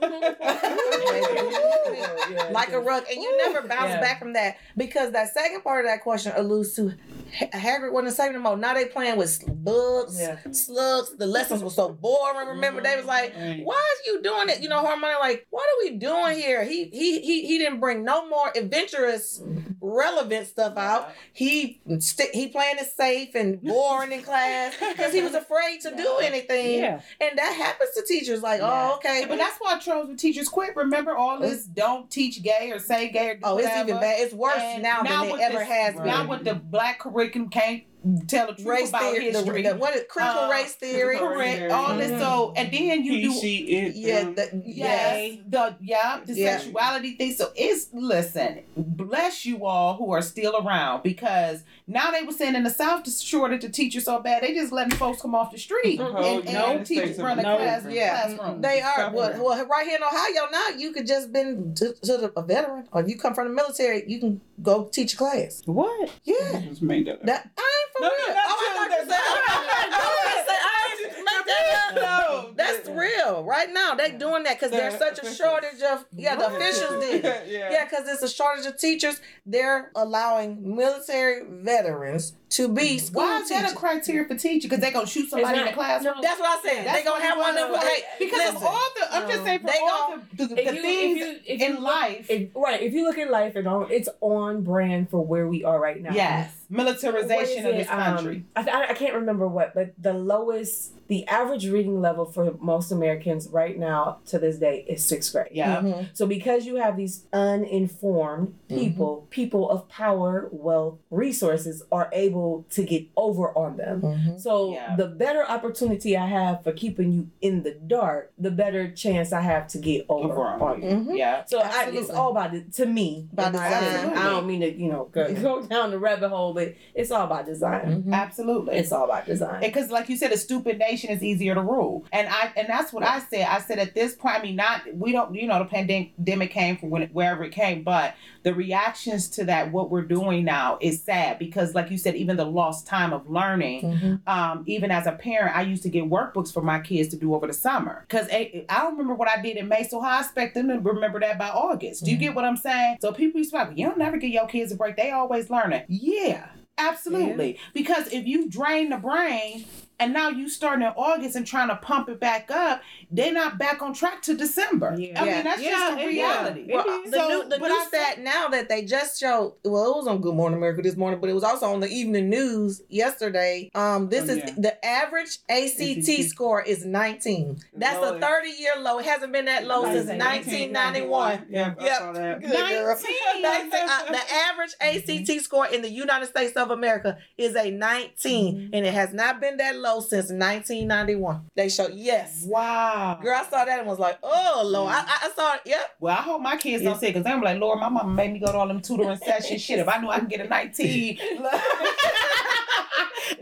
Yeah, 2.29 2.49
like 2.51 2.71
a 2.71 2.79
rug, 2.79 3.03
and 3.11 3.21
you 3.21 3.37
never 3.37 3.67
bounce 3.67 3.89
Yeah. 3.89 3.99
back 3.99 4.19
from 4.19 4.31
that 4.33 4.59
because 4.77 5.11
that 5.11 5.33
second 5.33 5.61
part 5.61 5.83
of 5.83 5.91
that 5.91 6.01
question 6.01 6.31
alludes 6.37 6.73
to 6.75 6.93
Ha- 7.37 7.47
Hagrid 7.53 7.91
wasn't 7.91 8.15
saving 8.15 8.33
them 8.33 8.45
all. 8.45 8.55
Now 8.55 8.73
they 8.73 8.85
playing 8.85 9.17
with 9.17 9.43
bugs, 9.63 10.19
Yeah. 10.19 10.37
slugs. 10.51 11.15
The 11.17 11.27
lessons 11.27 11.63
were 11.63 11.69
so 11.69 11.89
boring. 11.89 12.47
Remember, 12.47 12.81
they 12.81 12.95
was 12.95 13.05
like, 13.05 13.35
mm-hmm. 13.35 13.63
"Why 13.63 13.75
is 13.75 14.07
you 14.07 14.21
doing 14.21 14.49
it?" 14.49 14.61
You 14.61 14.69
know, 14.69 14.85
Hermione 14.85 15.15
like, 15.19 15.47
"What 15.49 15.63
are 15.63 15.79
we 15.83 15.97
doing 15.97 16.37
here?" 16.37 16.63
He 16.63 16.85
he 16.85 17.19
he 17.19 17.45
he 17.45 17.57
didn't 17.57 17.79
bring 17.79 18.03
no 18.03 18.27
more 18.29 18.51
adventurous, 18.55 19.41
relevant 19.81 20.47
stuff 20.47 20.77
out. 20.77 21.11
He 21.33 21.81
st- 21.99 22.33
he 22.37 22.47
playing 22.47 22.77
it 22.77 22.91
safe 22.95 23.35
and 23.35 23.61
boring 23.63 24.11
in 24.11 24.21
class 24.21 24.75
because 24.79 25.13
he 25.13 25.21
was 25.21 25.33
afraid 25.33 25.81
to 25.81 25.95
do 25.95 26.17
anything. 26.21 26.79
Yeah. 26.79 27.01
And 27.19 27.37
that 27.37 27.53
happens 27.53 27.91
to 27.95 28.03
teachers. 28.03 28.41
Like, 28.41 28.61
oh, 28.61 28.65
Yeah. 28.65 28.89
oh, 28.91 28.95
okay. 28.97 29.25
But 29.27 29.37
that's 29.37 29.57
why 29.59 29.77
trolls 29.79 30.07
with 30.09 30.17
teachers 30.19 30.49
quit. 30.49 30.75
Remember 30.75 31.15
all 31.15 31.37
oh. 31.37 31.41
this 31.41 31.65
don't 31.65 32.09
teach 32.09 32.41
gay 32.43 32.71
or 32.71 32.79
say 32.79 33.09
gay 33.09 33.29
or 33.29 33.35
do 33.35 33.41
oh, 33.43 33.57
it's 33.57 33.67
even 33.67 33.99
bad. 33.99 34.19
It's 34.19 34.33
worse 34.33 34.57
And 34.57 34.83
now, 34.83 35.03
than 35.03 35.29
it 35.29 35.39
ever 35.39 35.59
this- 35.59 35.67
has 35.67 35.95
been. 35.95 36.05
Now 36.05 36.27
with 36.27 36.43
the 36.43 36.55
black 36.55 36.99
curriculum 36.99 37.49
can't 37.49 37.83
tell 38.27 38.47
the 38.47 38.53
truth 38.53 38.67
race 38.67 38.89
about 38.89 39.01
theory, 39.13 39.31
history. 39.31 39.61
the- 39.63 39.75
what 39.75 39.95
is 39.95 40.03
critical 40.09 40.43
Uh, 40.43 40.49
race 40.51 40.73
theory? 40.75 41.17
Correct. 41.17 41.71
All 41.71 41.95
this 41.97 42.19
so 42.21 42.53
and 42.55 42.71
then 42.71 43.03
you 43.03 43.11
He, 43.13 43.21
do 43.23 43.33
she, 43.39 43.55
it. 43.77 43.95
Yeah, 43.95 44.23
the, 44.23 44.61
Yes, 44.65 45.33
yes. 45.33 45.37
the 45.47 45.75
yeah, 45.81 46.19
the 46.25 46.33
Yeah. 46.33 46.57
sexuality 46.57 47.15
thing. 47.15 47.33
So 47.33 47.51
it's 47.55 47.87
listen, 47.93 48.61
bless 48.75 49.45
you 49.45 49.65
all 49.65 49.95
who 49.95 50.11
are 50.11 50.21
still 50.21 50.55
around 50.57 51.03
because 51.03 51.63
now 51.87 52.11
they 52.11 52.23
were 52.23 52.31
saying 52.33 52.55
in 52.55 52.63
the 52.63 52.69
South 52.69 53.03
the 53.03 53.11
shortage 53.11 53.63
of 53.63 53.71
teachers 53.71 54.05
so 54.05 54.19
bad 54.19 54.43
they 54.43 54.53
just 54.53 54.71
letting 54.71 54.93
folks 54.97 55.21
come 55.21 55.35
off 55.35 55.51
the 55.51 55.57
street 55.57 55.97
The 55.97 56.05
whole 56.05 56.39
and, 56.39 56.47
and 56.47 56.49
United 56.49 56.85
teachers 56.85 57.17
run 57.17 57.37
a 57.39 57.41
America. 57.41 57.63
class, 57.81 57.93
Yeah. 57.93 58.21
classroom. 58.35 58.61
They 58.61 58.81
are. 58.81 59.11
Well, 59.13 59.43
well, 59.43 59.65
right 59.67 59.85
here 59.87 59.97
in 59.97 60.03
Ohio 60.03 60.49
now, 60.51 60.67
you 60.77 60.91
could 60.91 61.07
just 61.07 61.31
been 61.31 61.73
to, 61.75 61.93
to 61.93 62.17
the, 62.17 62.33
a 62.35 62.41
veteran, 62.41 62.87
or 62.91 63.01
if 63.01 63.07
you 63.09 63.17
come 63.17 63.33
from 63.33 63.47
the 63.47 63.53
military, 63.53 64.03
you 64.07 64.19
can 64.19 64.41
go 64.61 64.85
teach 64.85 65.13
a 65.13 65.17
class. 65.17 65.61
What? 65.65 66.09
Yeah, 66.23 66.61
Just 66.67 66.81
made 66.81 67.07
that 67.07 67.15
up. 67.15 67.23
that 67.25 67.49
I 67.57 67.61
ain't 67.61 67.91
for 67.93 67.96
No, 68.01 68.07
real. 68.09 68.27
no, 68.27 68.33
that's 68.33 68.47
oh, 68.49 68.57
I 68.59 68.75
thought 68.75 68.87
true. 68.87 68.97
you 69.03 69.09
said. 69.09 69.19
I 69.19 69.97
was 70.35 70.45
say, 70.47 70.59
I 70.61 70.97
ain't 71.01 71.17
make 71.17 71.45
that 71.45 71.65
up. 71.89 71.95
No, 71.95 72.53
That's 72.55 72.89
real. 72.89 73.43
Right 73.43 73.71
now, 73.71 73.95
they 73.95 74.11
doing 74.11 74.43
that 74.43 74.59
because 74.59 74.71
there's 74.71 74.93
The 74.93 74.99
such 75.15 75.19
a 75.23 75.33
shortage 75.33 75.81
of. 75.81 76.05
Yeah, 76.15 76.35
the 76.35 76.47
officials 76.47 77.03
did. 77.03 77.25
it. 77.25 77.47
yeah. 77.47 77.71
Yeah, 77.71 77.85
because 77.85 78.07
it's 78.07 78.23
a 78.23 78.29
shortage 78.29 78.65
of 78.65 78.77
teachers. 78.77 79.21
They're 79.45 79.91
allowing 79.95 80.75
military 80.75 81.43
veterans 81.47 82.33
to 82.49 82.69
be 82.69 82.97
school 82.97 83.21
Why 83.23 83.41
is 83.41 83.49
that 83.49 83.59
teachers. 83.61 83.73
a 83.73 83.75
criteria 83.75 84.27
for 84.27 84.35
teaching? 84.35 84.69
Because 84.69 84.81
they're 84.81 84.91
gonna 84.93 85.05
shoot 85.07 85.29
somebody 85.29 85.57
in 85.59 85.65
the 85.65 85.71
not- 85.71 85.73
classroom. 85.75 86.15
no. 86.15 86.21
That's 86.21 86.39
what 86.39 86.59
I 86.59 86.61
said. 86.69 86.85
That's 86.85 86.97
they 86.99 87.03
gonna 87.03 87.23
have 87.23 87.37
one 87.37 87.57
of 87.57 87.71
them. 87.71 87.81
Hey, 87.81 88.03
because 88.19 88.37
listen, 88.39 88.55
of 88.57 88.63
all 88.63 88.89
the, 88.99 89.15
I'm 89.15 89.27
just 89.29 89.43
saying 89.43 89.59
for 89.59 89.67
They 89.67 89.79
all 89.81 90.09
gon- 90.11 90.27
the, 90.35 90.45
the, 90.47 90.55
the 90.55 90.63
you, 90.75 90.81
things 90.81 91.21
if 91.21 91.27
you, 91.27 91.39
if 91.53 91.59
you 91.59 91.65
in 91.67 91.73
look- 91.75 91.83
life. 91.83 92.27
if- 92.29 92.49
right? 92.55 92.81
If 92.81 92.93
you 92.93 93.03
look 93.05 93.17
at 93.17 93.29
life, 93.29 93.55
and 93.55 93.67
on, 93.67 93.91
it's 93.91 94.09
on 94.21 94.61
brand 94.63 95.09
for 95.09 95.23
where 95.25 95.47
we 95.47 95.63
are 95.65 95.79
right 95.79 96.01
now. 96.01 96.11
yes, 96.13 96.45
What 96.47 96.51
is 96.51 96.66
militarization 96.69 97.65
of 97.65 97.73
it? 97.73 97.77
this 97.79 97.87
country. 97.87 98.43
Um, 98.55 98.67
I, 98.69 98.87
I 98.89 98.93
can't 98.93 99.13
remember 99.15 99.47
what, 99.47 99.73
but 99.73 99.93
the 99.97 100.13
lowest, 100.13 100.93
the 101.07 101.25
average 101.27 101.67
reading 101.67 102.01
level 102.01 102.25
for 102.25 102.55
most 102.59 102.91
Americans 102.91 103.47
right 103.49 103.77
now 103.77 104.19
to 104.27 104.39
this 104.39 104.57
day 104.57 104.85
is 104.87 105.03
sixth 105.03 105.31
grade. 105.31 105.47
yeah. 105.51 105.81
Mhm. 105.81 106.07
So 106.13 106.25
because 106.27 106.65
you 106.65 106.75
have 106.75 106.97
these 106.97 107.25
uninformed 107.33 108.53
people, 108.67 109.27
people 109.29 109.69
of 109.69 109.87
power, 109.89 110.49
wealth, 110.51 110.97
resources 111.09 111.83
are 111.91 112.09
able 112.13 112.65
to 112.71 112.83
get 112.83 113.05
over 113.15 113.49
on 113.57 113.77
them. 113.77 114.01
Mhm. 114.01 114.39
So 114.41 114.73
Yeah. 114.73 114.95
the 114.95 115.07
better 115.07 115.43
opportunity 115.47 116.17
I 116.17 116.27
have 116.27 116.63
for 116.63 116.71
keeping 116.71 117.11
you 117.11 117.27
in 117.41 117.63
the 117.63 117.71
dark, 117.71 118.31
the 118.37 118.51
better 118.51 118.91
chance 118.91 119.31
I 119.31 119.41
have 119.41 119.67
to 119.69 119.77
get 119.77 120.05
over 120.09 120.31
Over 120.33 120.41
on 120.47 120.61
on 120.61 120.81
you. 120.81 120.89
Mhm. 120.89 121.17
Yeah. 121.17 121.43
So 121.45 121.59
I, 121.59 121.89
it's 121.93 122.09
all 122.09 122.31
about 122.31 122.53
it 122.53 122.73
to 122.73 122.85
me. 122.85 123.27
By 123.33 123.47
in 123.47 123.53
my 123.53 123.69
design. 123.69 124.17
I 124.17 124.23
don't 124.29 124.47
mean 124.47 124.61
to, 124.61 124.71
you 124.71 124.91
know, 124.91 125.05
go, 125.11 125.33
go 125.33 125.61
down 125.63 125.91
the 125.91 125.99
rabbit 125.99 126.29
hole, 126.29 126.53
but 126.57 126.73
it's 126.95 127.11
all 127.11 127.25
about 127.25 127.45
design. 127.45 128.03
Mhm. 128.07 128.13
Absolutely. 128.13 128.75
It's 128.77 128.91
all 128.91 129.05
about 129.05 129.25
design. 129.25 129.59
because 129.61 129.91
like 129.91 130.09
you 130.09 130.17
said 130.17 130.31
a 130.31 130.37
stupid 130.37 130.77
nation 130.79 131.09
is 131.09 131.21
easier 131.23 131.53
to 131.55 131.61
rule 131.61 132.05
and 132.11 132.27
i 132.29 132.51
and 132.57 132.67
that's 132.67 132.91
what 132.93 133.03
i 133.03 133.19
said 133.29 133.45
i 133.49 133.59
said 133.59 133.77
at 133.79 133.93
this 133.93 134.11
point 134.15 134.35
i 134.39 134.41
mean 134.41 134.55
not 134.55 134.81
we 134.93 135.11
don't 135.11 135.33
you 135.35 135.45
know 135.47 135.59
the 135.59 135.65
pandemic 135.65 136.51
came 136.51 136.77
from 136.77 136.89
when 136.89 137.01
it, 137.03 137.09
wherever 137.13 137.43
it 137.43 137.51
came 137.51 137.83
but 137.83 138.13
the 138.43 138.53
reactions 138.53 139.29
to 139.29 139.43
that 139.45 139.71
what 139.71 139.89
we're 139.91 140.01
doing 140.17 140.43
now 140.45 140.77
is 140.81 141.01
sad 141.03 141.37
because 141.39 141.75
like 141.75 141.89
you 141.91 141.97
said 141.97 142.15
even 142.15 142.35
the 142.37 142.45
lost 142.45 142.85
time 142.87 143.11
of 143.13 143.29
learning 143.29 143.81
Mhm. 143.83 144.27
um, 144.27 144.63
even 144.65 144.89
as 144.91 145.05
a 145.07 145.11
parent, 145.11 145.55
I 145.55 145.61
used 145.61 145.83
to 145.83 145.89
get 145.89 146.09
workbooks 146.09 146.53
for 146.53 146.61
my 146.61 146.79
kids 146.79 147.09
to 147.09 147.15
do 147.17 147.33
over 147.35 147.47
the 147.47 147.53
summer. 147.53 148.05
Because 148.07 148.27
I 148.31 148.65
don't 148.69 148.91
remember 148.93 149.13
what 149.15 149.29
I 149.29 149.41
did 149.41 149.57
in 149.57 149.67
May, 149.67 149.83
so 149.83 149.99
how 149.99 150.17
I 150.17 150.19
expect 150.21 150.55
them 150.55 150.67
to 150.69 150.79
remember 150.79 151.19
that 151.19 151.37
by 151.37 151.49
August. 151.49 152.03
Do 152.05 152.11
you 152.11 152.17
get 152.17 152.35
what 152.35 152.43
I'm 152.45 152.57
saying? 152.57 152.97
So 153.01 153.11
people 153.11 153.39
used 153.39 153.51
to 153.51 153.57
be 153.57 153.63
like, 153.65 153.77
you 153.77 153.85
don't 153.85 153.97
never 153.97 154.17
give 154.17 154.31
your 154.31 154.47
kids 154.47 154.71
a 154.71 154.75
break. 154.75 154.95
They 154.97 155.11
always 155.11 155.49
learning. 155.49 155.83
Yeah, 155.87 156.46
absolutely. 156.77 157.59
Because 157.73 158.11
if 158.11 158.25
you 158.25 158.49
drain 158.49 158.89
the 158.89 158.97
brain 158.97 159.65
and 159.99 160.13
now 160.13 160.29
you 160.29 160.47
starting 160.49 160.85
in 160.85 160.93
August 160.95 161.35
and 161.35 161.45
trying 161.45 161.69
to 161.69 161.75
pump 161.77 162.09
it 162.09 162.19
back 162.19 162.51
up, 162.51 162.81
they're 163.11 163.33
not 163.33 163.57
back 163.57 163.81
on 163.81 163.93
track 163.93 164.21
to 164.23 164.35
December. 164.35 164.95
Yeah. 164.97 165.21
I 165.21 165.25
Yeah. 165.25 165.35
mean, 165.35 165.43
that's 165.43 165.61
Yeah, 165.61 165.69
just 165.71 165.97
the 165.97 166.05
reality. 166.07 166.65
yeah. 166.67 166.75
Well, 166.75 167.01
the 167.05 167.11
So, 167.11 167.27
new, 167.29 167.43
the 167.49 167.57
but 167.59 167.67
new 167.67 167.73
I 167.73 167.85
stat 167.87 168.19
now 168.19 168.47
that 168.49 168.69
they 168.69 168.83
just 168.85 169.19
showed, 169.19 169.53
well, 169.63 169.91
it 169.91 169.95
was 169.97 170.07
on 170.07 170.21
Good 170.21 170.35
Morning 170.35 170.57
America 170.57 170.81
this 170.81 170.95
morning, 170.95 171.19
but 171.19 171.29
it 171.29 171.33
was 171.33 171.43
also 171.43 171.65
on 171.73 171.79
the 171.79 171.87
evening 171.89 172.29
news 172.29 172.81
yesterday. 172.89 173.69
Um, 173.75 174.09
this 174.09 174.29
Oh, 174.29 174.33
is 174.33 174.37
yeah. 174.39 174.51
the 174.57 174.85
average 174.85 175.39
ACT, 175.49 175.81
ACT. 176.09 176.23
score 176.29 176.61
is 176.61 176.85
19. 176.85 177.57
That's 177.73 177.97
a 178.05 178.19
30 178.19 178.49
year 178.49 178.73
low. 178.79 178.99
It 178.99 179.05
hasn't 179.05 179.31
been 179.33 179.45
that 179.45 179.65
low 179.65 179.83
since 179.85 180.09
1991. 180.09 181.45
Yeah, 181.49 181.73
I 181.79 181.89
saw 181.97 182.11
that. 182.11 182.41
Good 182.41 182.51
girl. 182.51 182.59
19. 182.61 183.41
19, 183.41 183.71
uh, 183.89 184.05
the 184.11 184.33
average 184.33 184.73
ACT 184.81 185.41
score 185.43 185.65
in 185.67 185.81
the 185.81 185.89
United 185.89 186.27
States 186.27 186.53
of 186.55 186.71
America 186.71 187.17
is 187.37 187.55
a 187.55 187.71
19, 187.71 188.69
and 188.73 188.85
it 188.85 188.93
has 188.93 189.13
not 189.13 189.39
been 189.39 189.57
that 189.57 189.75
low 189.75 189.86
since 189.95 190.29
1991. 190.29 191.47
They 191.55 191.69
show 191.69 191.87
yes. 191.87 192.43
Wow. 192.45 193.19
Girl, 193.21 193.35
I 193.35 193.43
saw 193.49 193.65
that 193.65 193.79
and 193.79 193.87
was 193.87 193.99
like, 193.99 194.19
oh 194.23 194.63
Lord. 194.65 194.93
I, 194.93 194.99
I, 194.99 195.27
I 195.27 195.31
saw 195.35 195.53
it. 195.55 195.61
Yep. 195.65 195.79
Well, 195.99 196.17
I 196.17 196.21
hope 196.21 196.41
my 196.41 196.57
kids 196.57 196.83
don't 196.83 196.99
say 196.99 197.07
because 197.11 197.25
I'm 197.25 197.41
like, 197.41 197.59
Lord, 197.59 197.79
my 197.79 197.89
mama 197.89 198.13
made 198.13 198.33
me 198.33 198.39
go 198.39 198.51
to 198.51 198.57
all 198.57 198.67
them 198.67 198.81
tutoring 198.81 199.17
sessions. 199.17 199.61
Shit, 199.61 199.79
if 199.79 199.87
I 199.87 199.97
knew 199.99 200.09
I 200.09 200.19
can 200.19 200.27
get 200.27 200.41
a 200.41 200.47
19. 200.47 201.17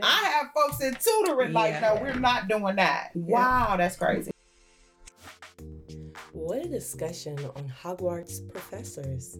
I 0.01 0.41
have 0.41 0.47
folks 0.53 0.81
in 0.81 0.95
tutoring 0.95 1.53
like, 1.53 1.73
Yeah. 1.73 1.93
no, 1.95 2.01
we're 2.01 2.15
not 2.15 2.47
doing 2.47 2.75
that. 2.77 3.11
Wow, 3.15 3.75
that's 3.77 3.95
crazy. 3.95 4.31
What 6.31 6.65
a 6.65 6.67
discussion 6.67 7.37
on 7.55 7.71
Hogwarts 7.83 8.47
professors. 8.51 9.37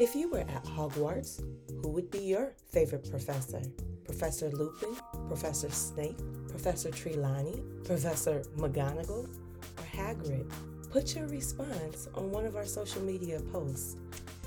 If 0.00 0.16
you 0.16 0.30
were 0.30 0.38
at 0.38 0.64
Hogwarts, 0.64 1.44
who 1.82 1.90
would 1.90 2.10
be 2.10 2.20
your 2.20 2.54
favorite 2.72 3.10
professor? 3.10 3.60
Professor 4.06 4.48
Lupin, 4.48 4.96
Professor 5.28 5.68
Snape, 5.68 6.16
Professor 6.48 6.90
Trelawney, 6.90 7.62
Professor 7.84 8.40
McGonagall, 8.56 9.28
or 9.28 9.84
Hagrid? 9.94 10.50
Put 10.90 11.14
your 11.14 11.26
response 11.26 12.08
on 12.14 12.30
one 12.30 12.46
of 12.46 12.56
our 12.56 12.64
social 12.64 13.02
media 13.02 13.40
posts. 13.52 13.96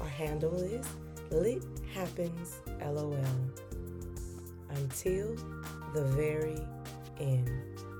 Our 0.01 0.07
handle 0.07 0.55
is 0.55 0.87
Lit 1.29 1.63
Happens 1.93 2.55
LOL. 2.83 3.15
Until 4.71 5.35
the 5.93 6.03
very 6.03 6.57
end. 7.19 7.92